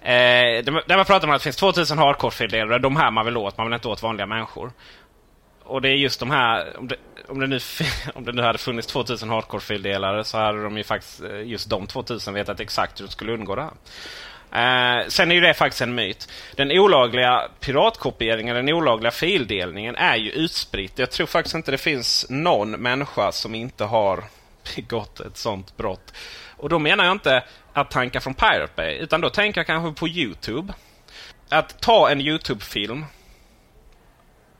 [0.00, 2.78] eh, Där man pratar om att det finns 2000 hardcore-fildelare.
[2.78, 3.56] De här man vill åt.
[3.56, 4.72] Man vill inte åt vanliga människor.
[5.64, 6.78] Och det är just de här...
[6.78, 6.96] Om det,
[7.28, 7.58] om det, nu,
[8.14, 11.86] om det nu hade funnits 2000 hardcore-fildelare så hade de ju faktiskt eh, just de
[11.86, 13.72] 2000 vetat exakt hur de skulle undgå det här.
[14.56, 16.28] Eh, sen är ju det faktiskt en myt.
[16.54, 20.98] Den olagliga piratkopieringen, den olagliga fildelningen är ju utspritt.
[20.98, 24.24] Jag tror faktiskt inte det finns någon människa som inte har
[24.76, 26.12] begått ett sånt brott.
[26.56, 30.00] Och då menar jag inte att tanka från Pirate Bay, utan då tänker jag kanske
[30.00, 30.72] på Youtube.
[31.48, 33.04] Att ta en Youtube-film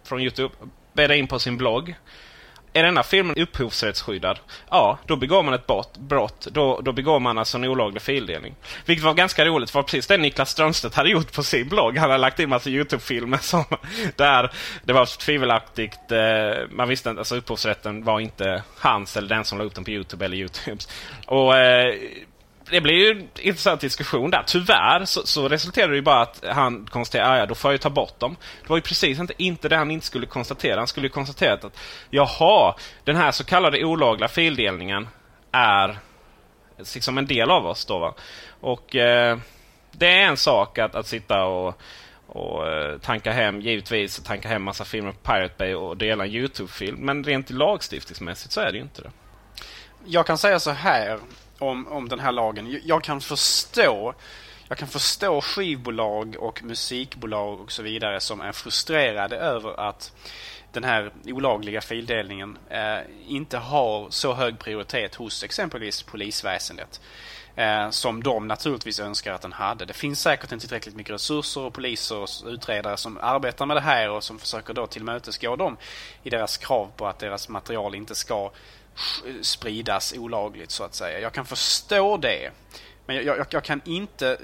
[0.05, 0.55] från Youtube,
[0.93, 1.95] bädda in på sin blogg
[2.77, 4.39] är denna filmen upphovsrättsskyddad?
[4.71, 5.99] Ja, då begår man ett brott.
[5.99, 6.47] brott.
[6.51, 8.55] Då, då begår man alltså en olaglig fildelning.
[8.85, 11.99] Vilket var ganska roligt, för precis det Niklas Strömstedt hade gjort på sin blogg.
[11.99, 13.65] Han hade lagt in massa YouTube-filmer som
[14.17, 14.51] där
[14.85, 16.13] det var tvivelaktigt.
[16.13, 19.85] Eh, man visste inte, alltså upphovsrätten var inte hans eller den som la upp den
[19.85, 20.89] på YouTube eller YouTubes.
[21.27, 21.95] Och eh,
[22.71, 24.43] det blir ju en intressant diskussion där.
[24.47, 27.75] Tyvärr så, så resulterade det ju bara att han konstaterade att ja, då får jag
[27.75, 28.37] ju ta bort dem.
[28.63, 30.79] Det var ju precis inte, inte det han inte skulle konstatera.
[30.79, 31.79] Han skulle ju konstatera att
[32.11, 32.75] jaha,
[33.05, 35.09] den här så kallade olagliga fildelningen
[35.53, 35.99] är
[36.79, 37.99] liksom en del av oss då.
[37.99, 38.15] Va?
[38.61, 39.39] Och eh,
[39.93, 41.81] det är en sak att, att sitta och,
[42.27, 46.31] och eh, tanka hem, givetvis tanka hem massa filmer på Pirate Bay och dela en
[46.31, 46.97] YouTube-film.
[47.01, 49.11] Men rent lagstiftningsmässigt så är det ju inte det.
[50.05, 51.19] Jag kan säga så här
[51.59, 52.81] om, om den här lagen.
[52.85, 54.15] Jag kan förstå
[54.69, 60.13] jag kan förstå skivbolag och musikbolag och så vidare som är frustrerade över att
[60.73, 67.01] den här olagliga fildelningen eh, inte har så hög prioritet hos exempelvis polisväsendet.
[67.57, 69.85] Eh, som de naturligtvis önskar att den hade.
[69.85, 73.81] Det finns säkert inte tillräckligt mycket resurser och poliser och utredare som arbetar med det
[73.81, 75.77] här och som försöker då tillmötesgå dem
[76.23, 78.51] i deras krav på att deras material inte ska
[79.41, 81.21] spridas olagligt så att säga.
[81.21, 82.51] Jag kan förstå det.
[83.07, 84.37] Men jag, jag, jag, kan inte eh,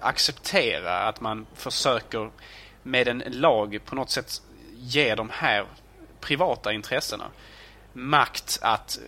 [0.00, 2.30] acceptera att man försöker
[2.82, 4.42] med en lag på något sätt
[4.76, 5.66] ge de här
[6.20, 7.24] privata intressena
[7.92, 8.98] makt att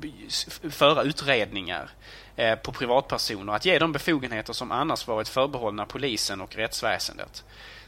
[0.00, 1.88] eh, föra utredningar eh,
[2.36, 3.52] Eh, på privatpersoner.
[3.52, 7.44] Att ge dem befogenheter som annars varit förbehållna polisen och rättsväsendet.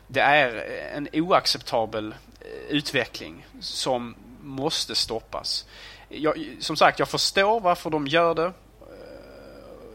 [0.07, 5.67] Det är eh, en oacceptabel eh, utveckling som måste stoppas.
[6.09, 8.53] Jag, som sagt, jag förstår varför de gör det.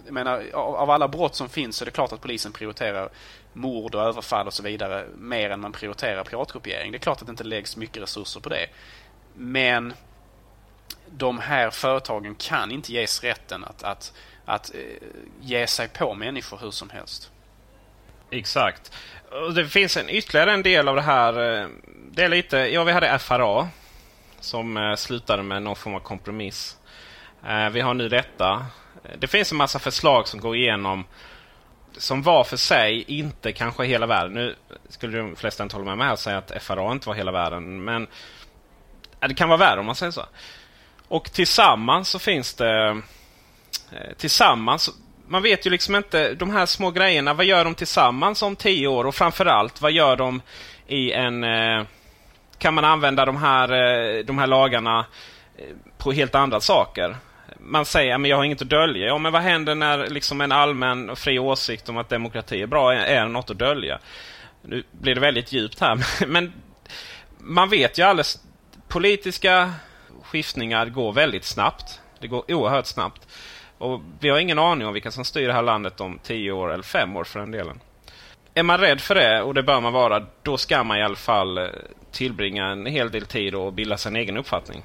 [0.06, 3.10] Jag menar, av alla brott som finns så är det klart att polisen prioriterar
[3.54, 6.92] mord och överfall och så vidare mer än man prioriterar piratkopiering.
[6.92, 8.68] Det är klart att det inte läggs mycket resurser på det.
[9.36, 9.94] Men
[11.06, 14.14] de här företagen kan inte ges rätten att, att,
[14.50, 14.80] att eh,
[15.42, 17.32] ge sig på människor hur som helst.
[18.32, 18.92] Exakt.
[19.32, 21.62] Och det finns en ytterligare en del av det här.
[21.62, 21.68] Eh,
[22.12, 23.68] det är lite, ja vi hade FRA
[24.40, 26.76] som eh, slutade med någon form av kompromiss.
[27.72, 28.66] Vi har nu detta.
[29.18, 31.06] Det finns en massa förslag som går igenom
[31.98, 34.34] som var för sig inte kanske hela världen.
[34.34, 34.56] Nu
[34.90, 37.84] skulle de flesta inte hålla med mig och säga att FRA inte var hela världen.
[37.84, 38.08] Men
[39.20, 40.26] det kan vara värre om man säger så.
[41.08, 43.02] Och tillsammans så finns det...
[43.92, 44.90] Eh, tillsammans...
[45.28, 47.34] Man vet ju liksom inte de här små grejerna.
[47.34, 49.06] Vad gör de tillsammans om tio år?
[49.06, 50.42] Och framförallt, vad gör de
[50.88, 51.44] i en...
[51.44, 51.84] Eh,
[52.58, 55.06] kan man använda de här, eh, de här lagarna
[55.98, 57.16] på helt andra saker?
[57.60, 59.08] man säger att jag har inget att dölja.
[59.08, 62.68] Ja, men vad händer när liksom en allmän och fri åsikt om att demokrati är
[62.68, 64.00] bra är något att dölja?
[64.62, 66.54] Nu blir det väldigt djupt här, men
[67.38, 68.40] man vet ju alldeles...
[68.88, 69.74] Politiska
[70.24, 72.02] skiftningar går väldigt snabbt.
[72.20, 73.28] Det går oerhört snabbt.
[73.80, 76.74] Och Vi har ingen aning om vilka som styr det här landet om tio år
[76.74, 77.80] eller fem år för den delen.
[78.54, 81.16] Är man rädd för det, och det bör man vara, då ska man i alla
[81.16, 81.66] fall eh,
[82.12, 84.84] tillbringa en hel del tid och bilda sin egen uppfattning.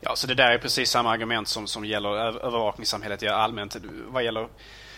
[0.00, 2.08] Ja, så det där är precis samma argument som, som gäller
[2.46, 3.76] övervakningssamhället i allmänt.
[4.06, 4.48] Vad gäller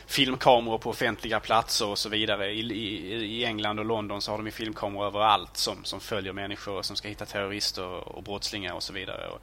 [0.06, 2.50] filmkameror på offentliga platser och så vidare.
[2.50, 6.82] I, i, I, England och London så har de filmkameror överallt som, som följer människor
[6.82, 9.28] som ska hitta terrorister och brottslingar och så vidare.
[9.28, 9.40] Och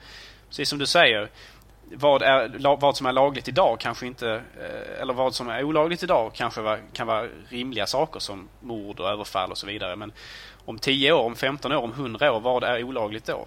[0.50, 1.30] precis som du säger,
[1.96, 6.04] vad, är, vad som är lagligt idag kanske inte, eh, eller vad som är olagligt
[6.04, 9.96] idag kanske var, kan vara rimliga saker som mord och överfall och så vidare.
[9.96, 10.12] Men
[10.66, 13.46] om 10 år, om 15 år, om 100 år, vad är olagligt då?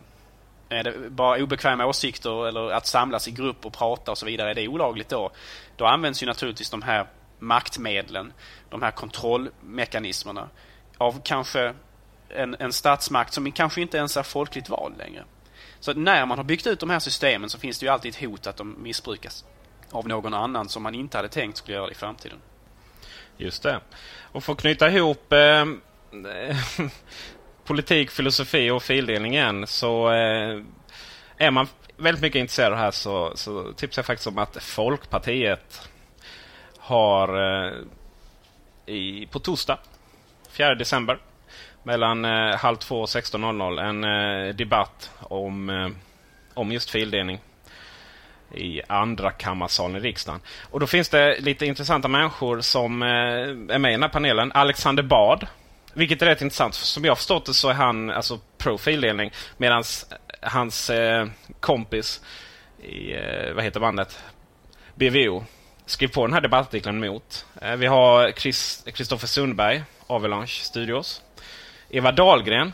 [0.69, 4.51] Är det bara obekväma åsikter eller att samlas i grupp och prata och så vidare,
[4.51, 5.31] är det olagligt då?
[5.77, 7.07] Då används ju naturligtvis de här
[7.39, 8.33] maktmedlen,
[8.71, 10.49] de här kontrollmekanismerna
[10.99, 11.75] av kanske
[12.29, 15.25] en, en statsmakt som kanske inte ens är folkligt vald längre.
[15.85, 18.21] Så när man har byggt ut de här systemen så finns det ju alltid ett
[18.21, 19.45] hot att de missbrukas
[19.91, 22.39] av någon annan som man inte hade tänkt skulle göra det i framtiden.
[23.37, 23.81] Just det.
[24.33, 25.65] Och för att knyta ihop eh,
[27.65, 30.61] politik, filosofi och fildelning igen så eh,
[31.37, 31.67] är man
[31.97, 35.89] väldigt mycket intresserad av det här så, så tipsar jag faktiskt om att Folkpartiet
[36.79, 37.29] har
[37.67, 37.73] eh,
[38.87, 39.79] i, på torsdag
[40.49, 41.19] 4 december
[41.85, 45.89] mellan eh, halv två och 16.00 en eh, debatt om, eh,
[46.55, 47.39] om just fildelning
[48.55, 50.41] i andra kammarsalen i riksdagen.
[50.71, 54.53] Och då finns det lite intressanta människor som eh, är med i den här panelen.
[54.53, 55.47] Alexander Bard
[55.95, 56.75] vilket är rätt intressant.
[56.75, 59.33] Som jag har förstått det så är han alltså profildelning.
[59.57, 59.85] Medan
[60.41, 61.27] hans eh,
[61.61, 62.21] kompis
[62.83, 64.19] i, eh, vad heter bandet?
[64.95, 65.45] BVO
[65.87, 67.47] skrev på den här debattartikeln mot.
[67.63, 68.31] Eh, vi har
[68.91, 71.23] Kristoffer Sundberg, Avalanche Studios.
[71.97, 72.73] Eva Dahlgren.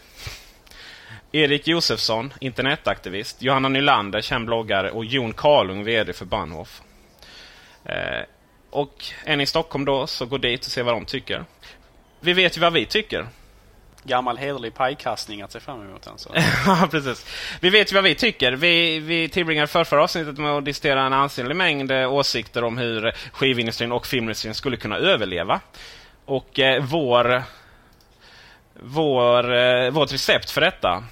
[1.33, 3.43] Erik Josefsson, internetaktivist.
[3.43, 4.91] Johanna Nylander, känd bloggare.
[4.91, 6.83] Och Jon Karlung, VD för Bahnhof.
[7.85, 8.23] Eh,
[8.71, 11.45] och en i Stockholm då, så gå dit och se vad de tycker
[12.21, 13.27] vi vet ju vad vi tycker.
[14.05, 16.33] Gammal hederlig pajkastning att se fram emot alltså.
[16.67, 17.27] ja, precis.
[17.61, 18.53] Vi vet ju vad vi tycker.
[18.53, 23.13] Vi, vi tillbringade förra avsnittet med att diskutera en ansenlig mängd eh, åsikter om hur
[23.33, 25.61] skivindustrin och filmindustrin skulle kunna överleva.
[26.25, 27.43] Och eh, vår,
[28.83, 31.05] vår, eh, vårt recept för detta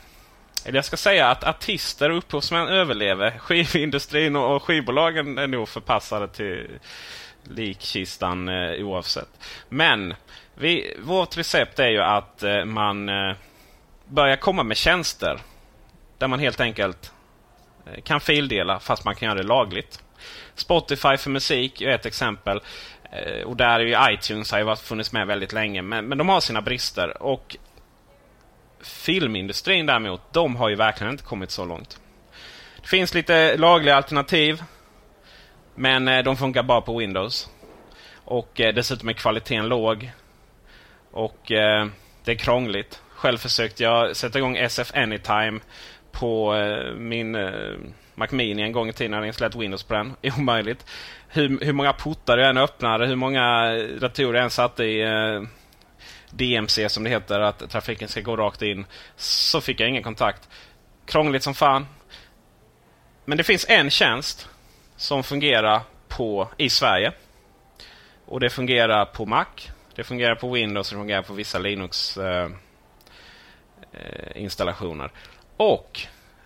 [0.65, 3.31] eller jag ska säga att artister och upphovsmän överlever.
[3.39, 6.79] Skivindustrin och skivbolagen är nog förpassade till
[7.43, 9.29] likkistan eh, oavsett.
[9.69, 10.15] Men
[10.55, 13.35] vi, vårt recept är ju att eh, man eh,
[14.05, 15.39] börjar komma med tjänster
[16.19, 17.13] där man helt enkelt
[17.87, 20.03] eh, kan fildela fast man kan göra det lagligt.
[20.55, 22.61] Spotify för musik är ett exempel.
[23.11, 25.83] Eh, och där är ju iTunes har ju funnits med väldigt länge.
[25.83, 27.23] Men, men de har sina brister.
[27.23, 27.57] Och
[28.81, 32.01] filmindustrin däremot, de har ju verkligen inte kommit så långt.
[32.83, 34.63] Det finns lite lagliga alternativ.
[35.75, 37.51] Men eh, de funkar bara på Windows.
[38.25, 40.11] Och eh, dessutom är kvaliteten låg.
[41.11, 41.43] Och
[42.25, 43.03] det är krångligt.
[43.11, 45.61] Själv försökte jag sätta igång SF Anytime
[46.13, 46.55] på
[46.97, 47.37] min
[48.19, 50.17] Mac Mini en gång i tiden när jag installerat Windows på den.
[50.39, 50.87] Omöjligt.
[51.29, 55.43] Hur, hur många portar jag än öppnade, hur många datorer jag än satte i eh,
[56.31, 58.87] DMC som det heter, att trafiken ska gå rakt in.
[59.17, 60.49] Så fick jag ingen kontakt.
[61.07, 61.87] Krångligt som fan.
[63.25, 64.49] Men det finns en tjänst
[64.97, 67.13] som fungerar på, i Sverige.
[68.27, 69.47] Och det fungerar på Mac.
[69.95, 72.51] Det fungerar på Windows och det fungerar på vissa Linux eh,
[73.93, 75.11] eh installationer.
[75.57, 76.01] Och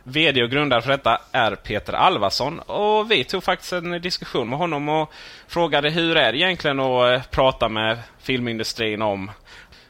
[0.04, 2.58] VD och grundare för detta är Peter Alvarsson.
[2.58, 5.12] Och vi tog faktiskt en diskussion med honom och
[5.48, 9.30] frågade hur är det egentligen att eh, prata med filmindustrin om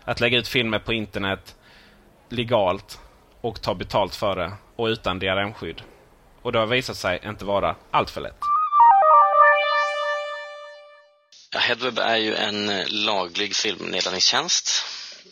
[0.05, 1.55] att lägga ut filmer på internet
[2.29, 2.99] legalt
[3.41, 5.83] och ta betalt för det och utan DRM-skydd.
[6.43, 8.39] Och det har visat sig inte vara alltför lätt.
[11.55, 14.85] Ja, Headweb är ju en eh, laglig filmnedladdningstjänst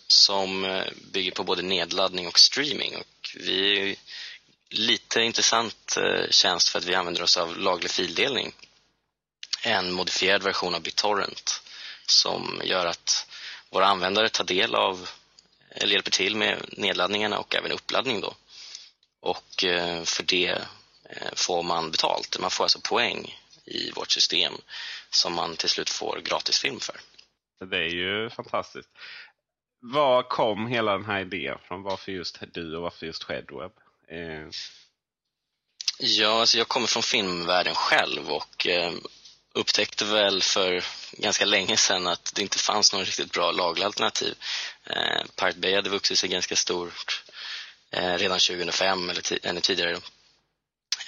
[0.06, 2.96] som eh, bygger på både nedladdning och streaming.
[2.96, 3.96] Och vi är
[4.70, 8.52] lite intressant eh, tjänst för att vi använder oss av laglig fildelning.
[9.64, 11.62] En modifierad version av BitTorrent
[12.06, 13.26] som gör att
[13.70, 15.08] våra användare tar del av
[15.70, 18.34] eller hjälper till med nedladdningarna och även uppladdning då.
[19.20, 20.64] Och eh, för det
[21.04, 22.38] eh, får man betalt.
[22.40, 24.52] Man får alltså poäng i vårt system
[25.10, 26.96] som man till slut får gratisfilm för.
[27.70, 28.88] Det är ju fantastiskt.
[29.80, 31.82] Var kom hela den här idén från?
[31.82, 33.72] Varför just du och varför just Shedweb?
[34.10, 34.48] Eh...
[35.98, 38.92] Ja, alltså jag kommer från filmvärlden själv och eh,
[39.52, 44.34] upptäckte väl för ganska länge sedan att det inte fanns någon riktigt bra lagalternativ.
[44.84, 47.24] Eh, Pirate Bay hade vuxit sig ganska stort
[47.90, 50.00] eh, redan 2005 eller ännu tidigare.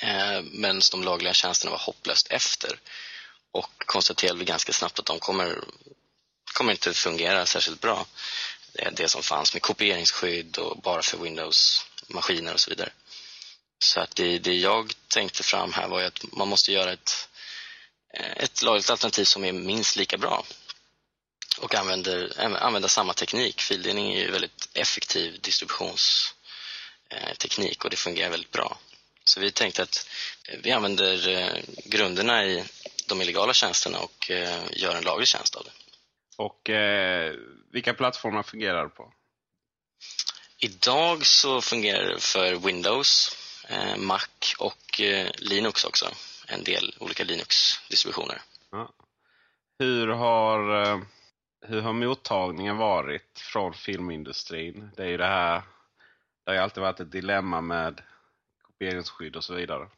[0.00, 2.80] Eh, men de lagliga tjänsterna var hopplöst efter
[3.52, 5.58] och konstaterade ganska snabbt att de kommer,
[6.54, 8.06] kommer inte fungera särskilt bra.
[8.74, 12.92] Eh, det, som fanns med kopieringsskydd och bara för Windows maskiner och så vidare.
[13.78, 17.28] Så att det, det jag tänkte fram här var ju att man måste göra ett,
[18.36, 20.44] ett lagligt alternativ som är minst lika bra
[21.58, 23.60] och använder, använda samma teknik.
[23.60, 28.78] Fildelning är ju väldigt effektiv distributionsteknik eh, och det fungerar väldigt bra.
[29.24, 30.08] Så vi tänkte att
[30.62, 32.64] vi använder eh, grunderna i
[33.06, 35.70] de illegala tjänsterna och eh, gör en laglig tjänst av det.
[36.36, 37.34] Och eh,
[37.72, 39.12] vilka plattformar fungerar det på?
[40.64, 43.36] Idag så fungerar det för Windows,
[43.68, 44.26] eh, Mac
[44.58, 46.10] och eh, Linux också.
[46.46, 48.42] En del olika Linux-distributioner.
[48.70, 48.92] Ja.
[49.78, 51.00] Hur har, eh,
[51.66, 54.90] hur har mottagningen varit från filmindustrin?
[54.96, 55.62] Det är ju det här,
[56.44, 58.02] det har ju alltid varit ett dilemma med
[58.62, 59.88] kopieringsskydd och så vidare.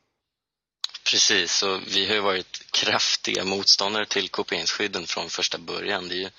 [1.11, 6.09] Precis, och vi har ju varit kraftiga motståndare till kopieringsskydden från första början.
[6.09, 6.31] Det är ju,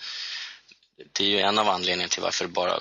[1.11, 2.80] det är ju en av anledningarna till varför, bara,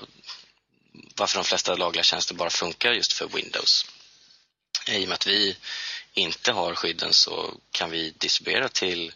[1.15, 3.85] varför de flesta lagliga tjänster bara funkar just för Windows.
[4.87, 5.57] Eh, I och med att vi
[6.13, 9.13] inte har skydden så kan vi distribuera till,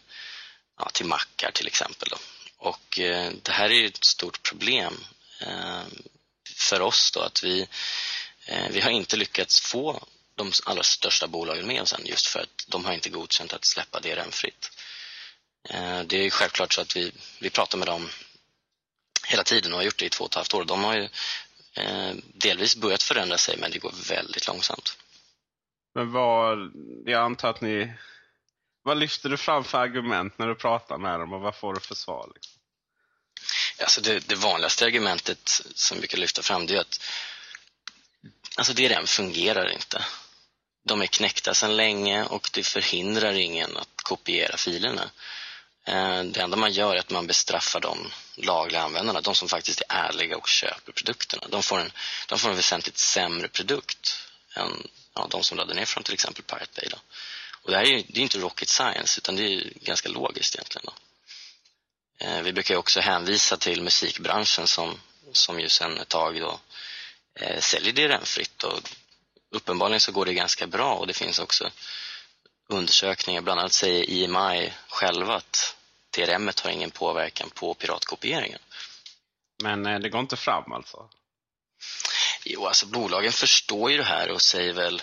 [0.78, 2.08] ja, till Macar till exempel.
[2.10, 2.18] Då.
[2.56, 5.04] Och eh, det här är ju ett stort problem
[5.40, 5.82] eh,
[6.56, 7.66] för oss då att vi,
[8.46, 12.40] eh, vi har inte lyckats få de allra största bolagen med oss än just för
[12.40, 14.70] att de har inte godkänt att släppa DRM-fritt.
[15.68, 18.10] Eh, det är självklart så att vi, vi pratar med dem
[19.26, 20.64] hela tiden och har gjort det i två och ett halvt år.
[20.64, 21.08] De har ju
[22.34, 24.98] delvis börjat förändra sig men det går väldigt långsamt.
[25.94, 26.72] Men vad,
[27.06, 27.92] jag antar att ni,
[28.82, 31.80] vad lyfter du fram för argument när du pratar med dem och vad får du
[31.80, 32.32] för svar?
[32.34, 32.60] Liksom?
[33.80, 37.00] Alltså det, det vanligaste argumentet som vi kan lyfta fram det är att
[38.56, 40.04] alltså DRM fungerar inte.
[40.84, 45.10] De är knäckta sedan länge och det förhindrar ingen att kopiera filerna.
[45.90, 49.80] Eh, det enda man gör är att man bestraffar de lagliga användarna, de som faktiskt
[49.80, 51.46] är ärliga och köper produkterna.
[51.48, 51.92] De får en,
[52.28, 54.22] de får en väsentligt sämre produkt
[54.54, 56.88] än ja, de som laddar ner från till exempel Pirate Bay.
[56.90, 56.96] Då.
[57.62, 60.54] Och det här är ju det är inte rocket science utan det är ganska logiskt
[60.54, 60.86] egentligen.
[60.86, 60.94] Då.
[62.26, 65.00] Eh, vi brukar också hänvisa till musikbranschen som,
[65.32, 66.60] som ju sedan ett tag då,
[67.34, 68.80] eh, säljer DRM-fritt och
[69.50, 71.70] uppenbarligen så går det ganska bra och det finns också
[72.68, 75.76] undersökningar, bland annat säger IMI själva att
[76.10, 78.58] DRM har ingen påverkan på piratkopieringen.
[79.62, 81.08] Men eh, det går inte fram alltså?
[82.44, 85.02] Jo, alltså bolagen förstår ju det här och säger väl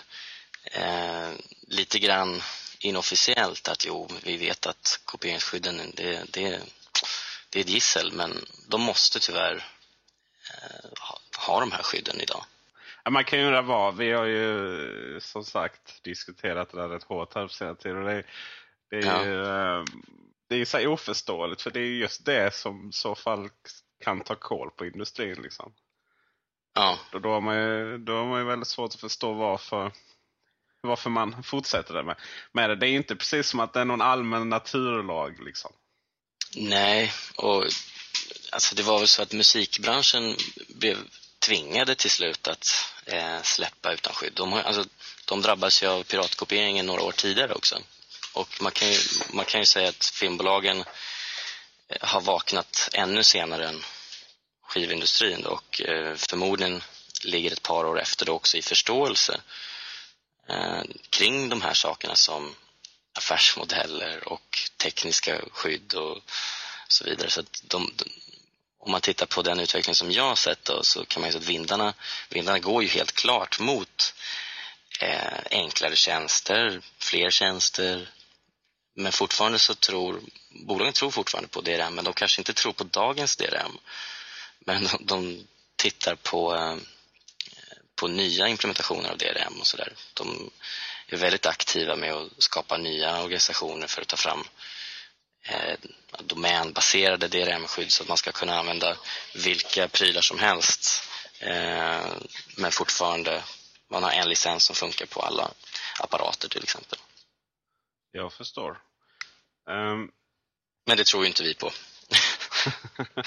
[0.63, 1.29] eh,
[1.67, 2.41] lite grann
[2.79, 6.61] inofficiellt att jo, vi vet att kopieringsskydden, det, det,
[7.49, 9.55] det är ett gissel, men de måste tyvärr
[10.53, 12.45] eh, ha, ha de här skydden idag.
[13.03, 13.97] Ja, man kan ju undra vad.
[13.97, 17.95] Vi har ju som sagt diskuterat det där rätt hårt här på senare tid.
[17.95, 18.23] Och det,
[18.89, 19.25] det är ja.
[19.25, 19.85] ju ehm,
[20.47, 23.49] det är så oförståeligt för det är just det som så fall
[24.03, 25.41] kan ta koll på industrin.
[25.41, 25.73] Liksom.
[26.73, 26.99] Ja.
[27.11, 29.91] Då, då, har man ju, då har man ju väldigt svårt att förstå varför,
[30.81, 32.15] varför man fortsätter det med,
[32.51, 32.75] med det.
[32.75, 35.43] Det är inte precis som att det är någon allmän naturlag.
[35.43, 35.71] Liksom.
[36.55, 37.63] Nej, och
[38.51, 40.35] alltså det var väl så att musikbranschen
[40.67, 40.97] blev
[41.39, 42.67] tvingade till slut att
[43.05, 44.33] eh, släppa utan skydd.
[44.35, 44.85] De, har, alltså,
[45.25, 47.79] de drabbas ju av piratkopieringen några år tidigare också.
[48.37, 50.83] Och man kan ju, man kan ju säga att filmbolagen
[51.89, 53.83] eh, har vaknat ännu senare än
[54.61, 56.83] skivindustrin och eh, förmodligen
[57.23, 59.41] ligger ett par år efter det också i förståelse
[60.49, 62.55] eh, kring de här sakerna som
[63.13, 66.17] affärsmodeller och tekniska skydd och
[66.87, 67.29] så vidare.
[67.29, 68.05] Så att de, de,
[68.79, 71.31] om man tittar på den utveckling som jag har sett då, så kan man ju
[71.31, 71.93] säga att vindarna,
[72.29, 74.13] vindarna går ju helt klart mot
[74.99, 78.09] eh, enklare tjänster, fler tjänster.
[78.99, 82.83] Men fortfarande så tror, bolagen tror fortfarande på DRM, men de kanske inte tror på
[82.83, 83.77] dagens DRM.
[84.59, 86.75] Men de, de tittar på, eh,
[87.95, 89.93] på nya implementationer av DRM och sådär.
[90.13, 90.51] De
[91.07, 94.43] är väldigt aktiva med att skapa nya organisationer för att ta fram
[95.43, 95.75] eh,
[96.19, 98.97] domänbaserade DRM-skydd så att man ska kunna använda
[99.35, 101.03] vilka prylar som helst
[101.39, 102.05] eh,
[102.55, 103.43] men fortfarande
[103.89, 105.51] man har en licens som funkar på alla
[105.99, 106.99] apparater till exempel.
[108.11, 108.86] Jag förstår.
[109.67, 110.11] Um...
[110.85, 111.71] Men det tror ju inte vi på.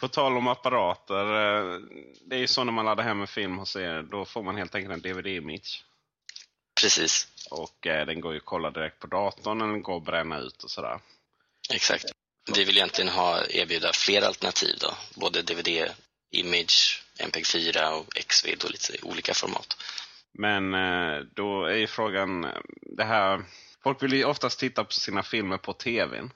[0.00, 1.24] på tal om apparater.
[1.24, 1.80] Eh,
[2.26, 4.02] det är ju så när man laddar hem en film hos er.
[4.02, 5.84] Då får man helt enkelt en DVD-image.
[6.80, 7.28] Precis.
[7.50, 9.58] Och eh, den går ju att kolla direkt på datorn.
[9.58, 11.00] Den går att bränna ut och sådär.
[11.70, 12.04] Exakt.
[12.54, 14.94] Vi vill egentligen ha, erbjuda fler alternativ då.
[15.14, 15.90] Både DVD,
[16.30, 19.76] Image, MP4 och Xvid och lite olika format.
[20.32, 22.46] Men eh, då är ju frågan
[22.96, 23.44] det här.
[23.84, 26.32] Folk vill ju oftast titta på sina filmer på tvn.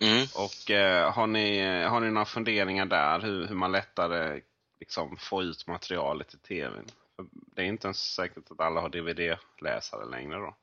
[0.00, 0.26] Mm.
[0.34, 4.40] Och eh, har, ni, har ni några funderingar där hur, hur man lättare
[4.80, 6.90] liksom får ut materialet i tvn?
[7.32, 10.56] det är inte ens säkert att alla har DVD-läsare längre då.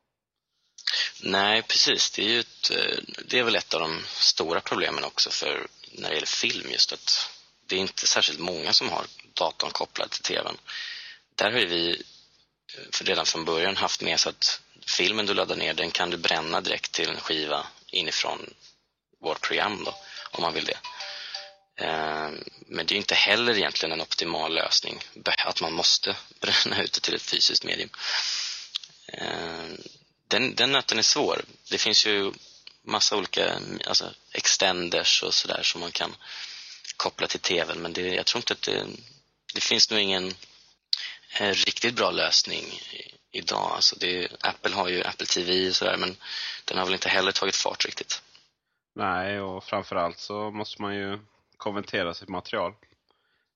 [1.23, 2.11] Nej, precis.
[2.11, 5.67] Det är, ju ett, eh, det är väl ett av de stora problemen också för
[5.91, 7.29] när det gäller film just att
[7.65, 10.57] det är inte särskilt många som har datorn kopplad till tvn.
[11.35, 12.03] Där har vi
[12.91, 16.17] för redan från början haft med så att filmen du laddar ner den kan du
[16.17, 18.53] bränna direkt till en skiva inifrån
[19.21, 19.95] vårt program då,
[20.31, 20.77] om man vill det.
[21.77, 22.29] Eh,
[22.67, 24.99] men det är inte heller egentligen en optimal lösning
[25.45, 27.89] att man måste bränna ut det till ett fysiskt medium.
[29.07, 29.65] Eh,
[30.27, 31.41] den, den nöten är svår.
[31.69, 32.33] Det finns ju
[32.83, 36.15] massa olika alltså extenders och sådär som man kan
[36.97, 38.87] koppla till tvn men det, jag tror inte att det,
[39.53, 40.33] det finns nog ingen
[41.39, 42.65] eh, riktigt bra lösning
[43.31, 43.71] idag.
[43.75, 46.15] Alltså det, Apple har ju Apple TV och sådär men
[46.65, 48.21] den har väl inte heller tagit fart riktigt.
[48.95, 51.19] Nej, och framförallt så måste man ju
[51.57, 52.73] konvertera sitt material.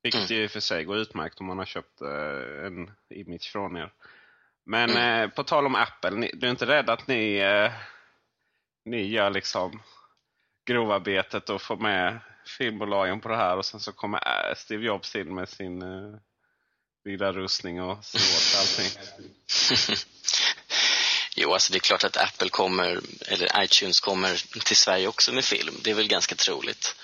[0.03, 0.43] Vilket mm.
[0.43, 3.93] i och för sig går utmärkt om man har köpt eh, en image från er.
[4.65, 5.23] Men mm.
[5.23, 7.71] eh, på tal om Apple, ni, du är inte rädd att ni, eh,
[8.85, 9.81] ni gör liksom
[10.65, 12.19] grovarbetet och får med
[12.57, 16.19] filmbolagen på det här och sen så kommer eh, Steve Jobs in med sin eh,
[17.03, 18.91] vida rustning och så allting.
[21.35, 25.45] jo, alltså det är klart att Apple kommer, eller iTunes kommer till Sverige också med
[25.45, 25.75] film.
[25.83, 26.95] Det är väl ganska troligt.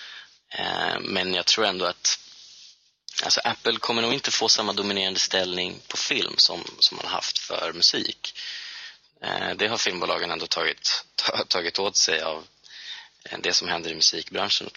[0.49, 2.19] Eh, men jag tror ändå att
[3.23, 7.13] alltså Apple kommer nog inte få samma dominerande ställning på film som, som man har
[7.13, 8.39] haft för musik.
[9.21, 11.05] Eh, det har filmbolagen ändå tagit,
[11.47, 12.47] tagit åt sig av
[13.23, 14.69] eh, det som händer i musikbranschen.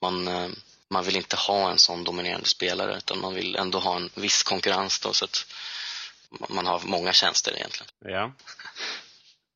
[0.00, 0.56] Man, man,
[0.90, 4.42] man vill inte ha en sån dominerande spelare utan man vill ändå ha en viss
[4.42, 5.46] konkurrens då, så att
[6.48, 7.90] man har många tjänster egentligen.
[7.98, 8.32] Ja.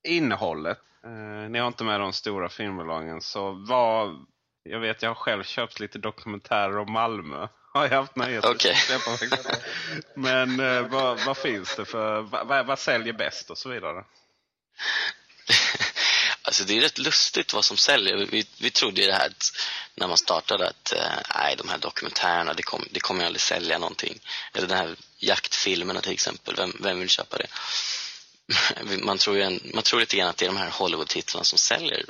[0.03, 0.79] Innehållet.
[1.05, 4.27] Eh, ni har inte med de stora filmbolagen, så vad,
[4.63, 7.49] jag vet, jag har själv köpt lite dokumentärer om Malmö.
[7.73, 8.75] Har jag haft nöjet okay.
[10.15, 14.05] Men eh, vad, vad, finns det för, vad, vad säljer bäst och så vidare?
[16.49, 18.17] Alltså det är rätt lustigt vad som säljer.
[18.17, 19.53] Vi, vi trodde ju det här att,
[19.95, 23.79] när man startade att eh, nej, de här dokumentärerna, det, kom, det kommer aldrig sälja
[23.79, 24.21] någonting.
[24.53, 27.47] Eller de här jaktfilmerna till exempel, vem, vem vill köpa det?
[29.05, 31.59] Man tror, ju en, man tror lite grann att det är de här Hollywood-titlarna som
[31.59, 32.05] säljer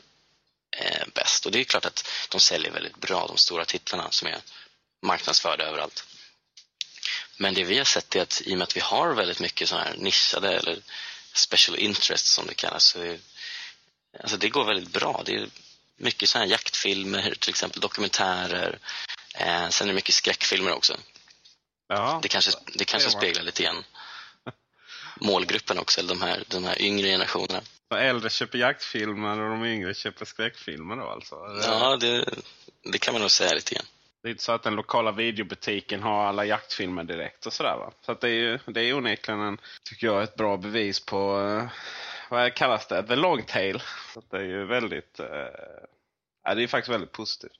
[0.71, 1.47] eh, bäst.
[1.47, 4.39] Och det är klart att de säljer väldigt bra, de stora titlarna som är
[5.03, 6.05] marknadsförda överallt.
[7.37, 9.69] Men det vi har sett är att i och med att vi har väldigt mycket
[9.69, 10.83] sådana här nischade eller
[11.33, 13.19] special interest som det kallas, så är,
[14.21, 15.23] alltså det går väldigt bra.
[15.27, 15.49] Det är
[15.97, 18.79] mycket sådana här jaktfilmer, till exempel dokumentärer.
[19.35, 20.97] Eh, sen är det mycket skräckfilmer också.
[21.89, 23.85] Ja, det kanske, det kanske speglar lite grann
[25.21, 27.61] målgruppen också, eller de här, de här yngre generationerna.
[27.89, 31.35] De äldre köper jaktfilmer och de yngre köper skräckfilmer då alltså?
[31.63, 32.25] Ja, det,
[32.83, 33.87] det kan man nog säga lite grann.
[34.23, 37.93] Det är inte så att den lokala videobutiken har alla jaktfilmer direkt och sådär va?
[38.07, 41.39] Så att det är ju det är onekligen en, tycker jag, ett bra bevis på,
[41.39, 41.69] uh,
[42.31, 43.83] vad kallas det, the long tail.
[44.15, 45.21] Så det är ju väldigt,
[46.49, 47.53] Eh, det är faktiskt väldigt positivt.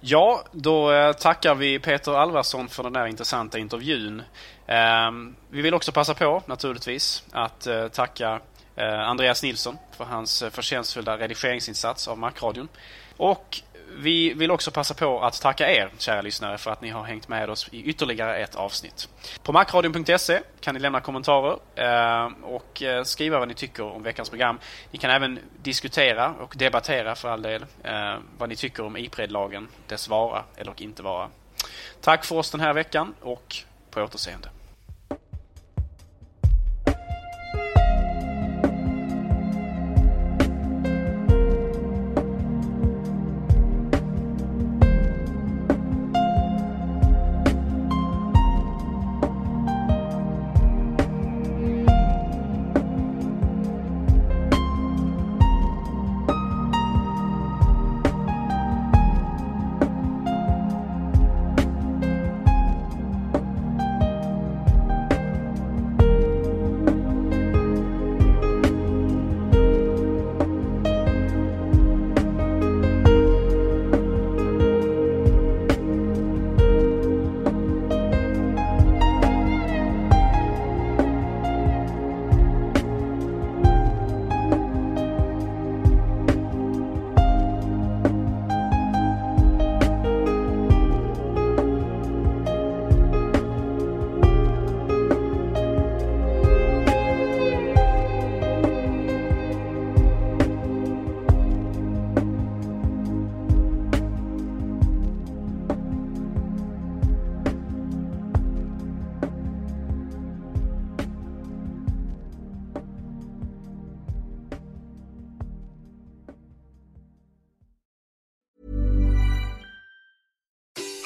[0.00, 4.22] Ja, då eh, tackar vi Peter Alvarsson för den här intressanta intervjun.
[4.66, 8.40] Ehm, vi vill också passa på, naturligtvis, att eh, tacka
[8.76, 12.68] eh, Andreas Nilsson för hans förtjänstfulla redigeringsinsats av Macradion.
[13.16, 13.60] Och
[13.96, 17.28] vi vill också passa på att tacka er, kära lyssnare, för att ni har hängt
[17.28, 19.08] med oss i ytterligare ett avsnitt.
[19.42, 24.30] På macradion.se kan ni lämna kommentarer eh, och eh, skriva vad ni tycker om veckans
[24.30, 24.58] program.
[24.90, 29.68] Ni kan även diskutera och debattera för all del eh, vad ni tycker om Ipred-lagen,
[29.86, 31.28] dess vara eller inte vara.
[32.00, 33.56] Tack för oss den här veckan och
[33.90, 34.48] på återseende.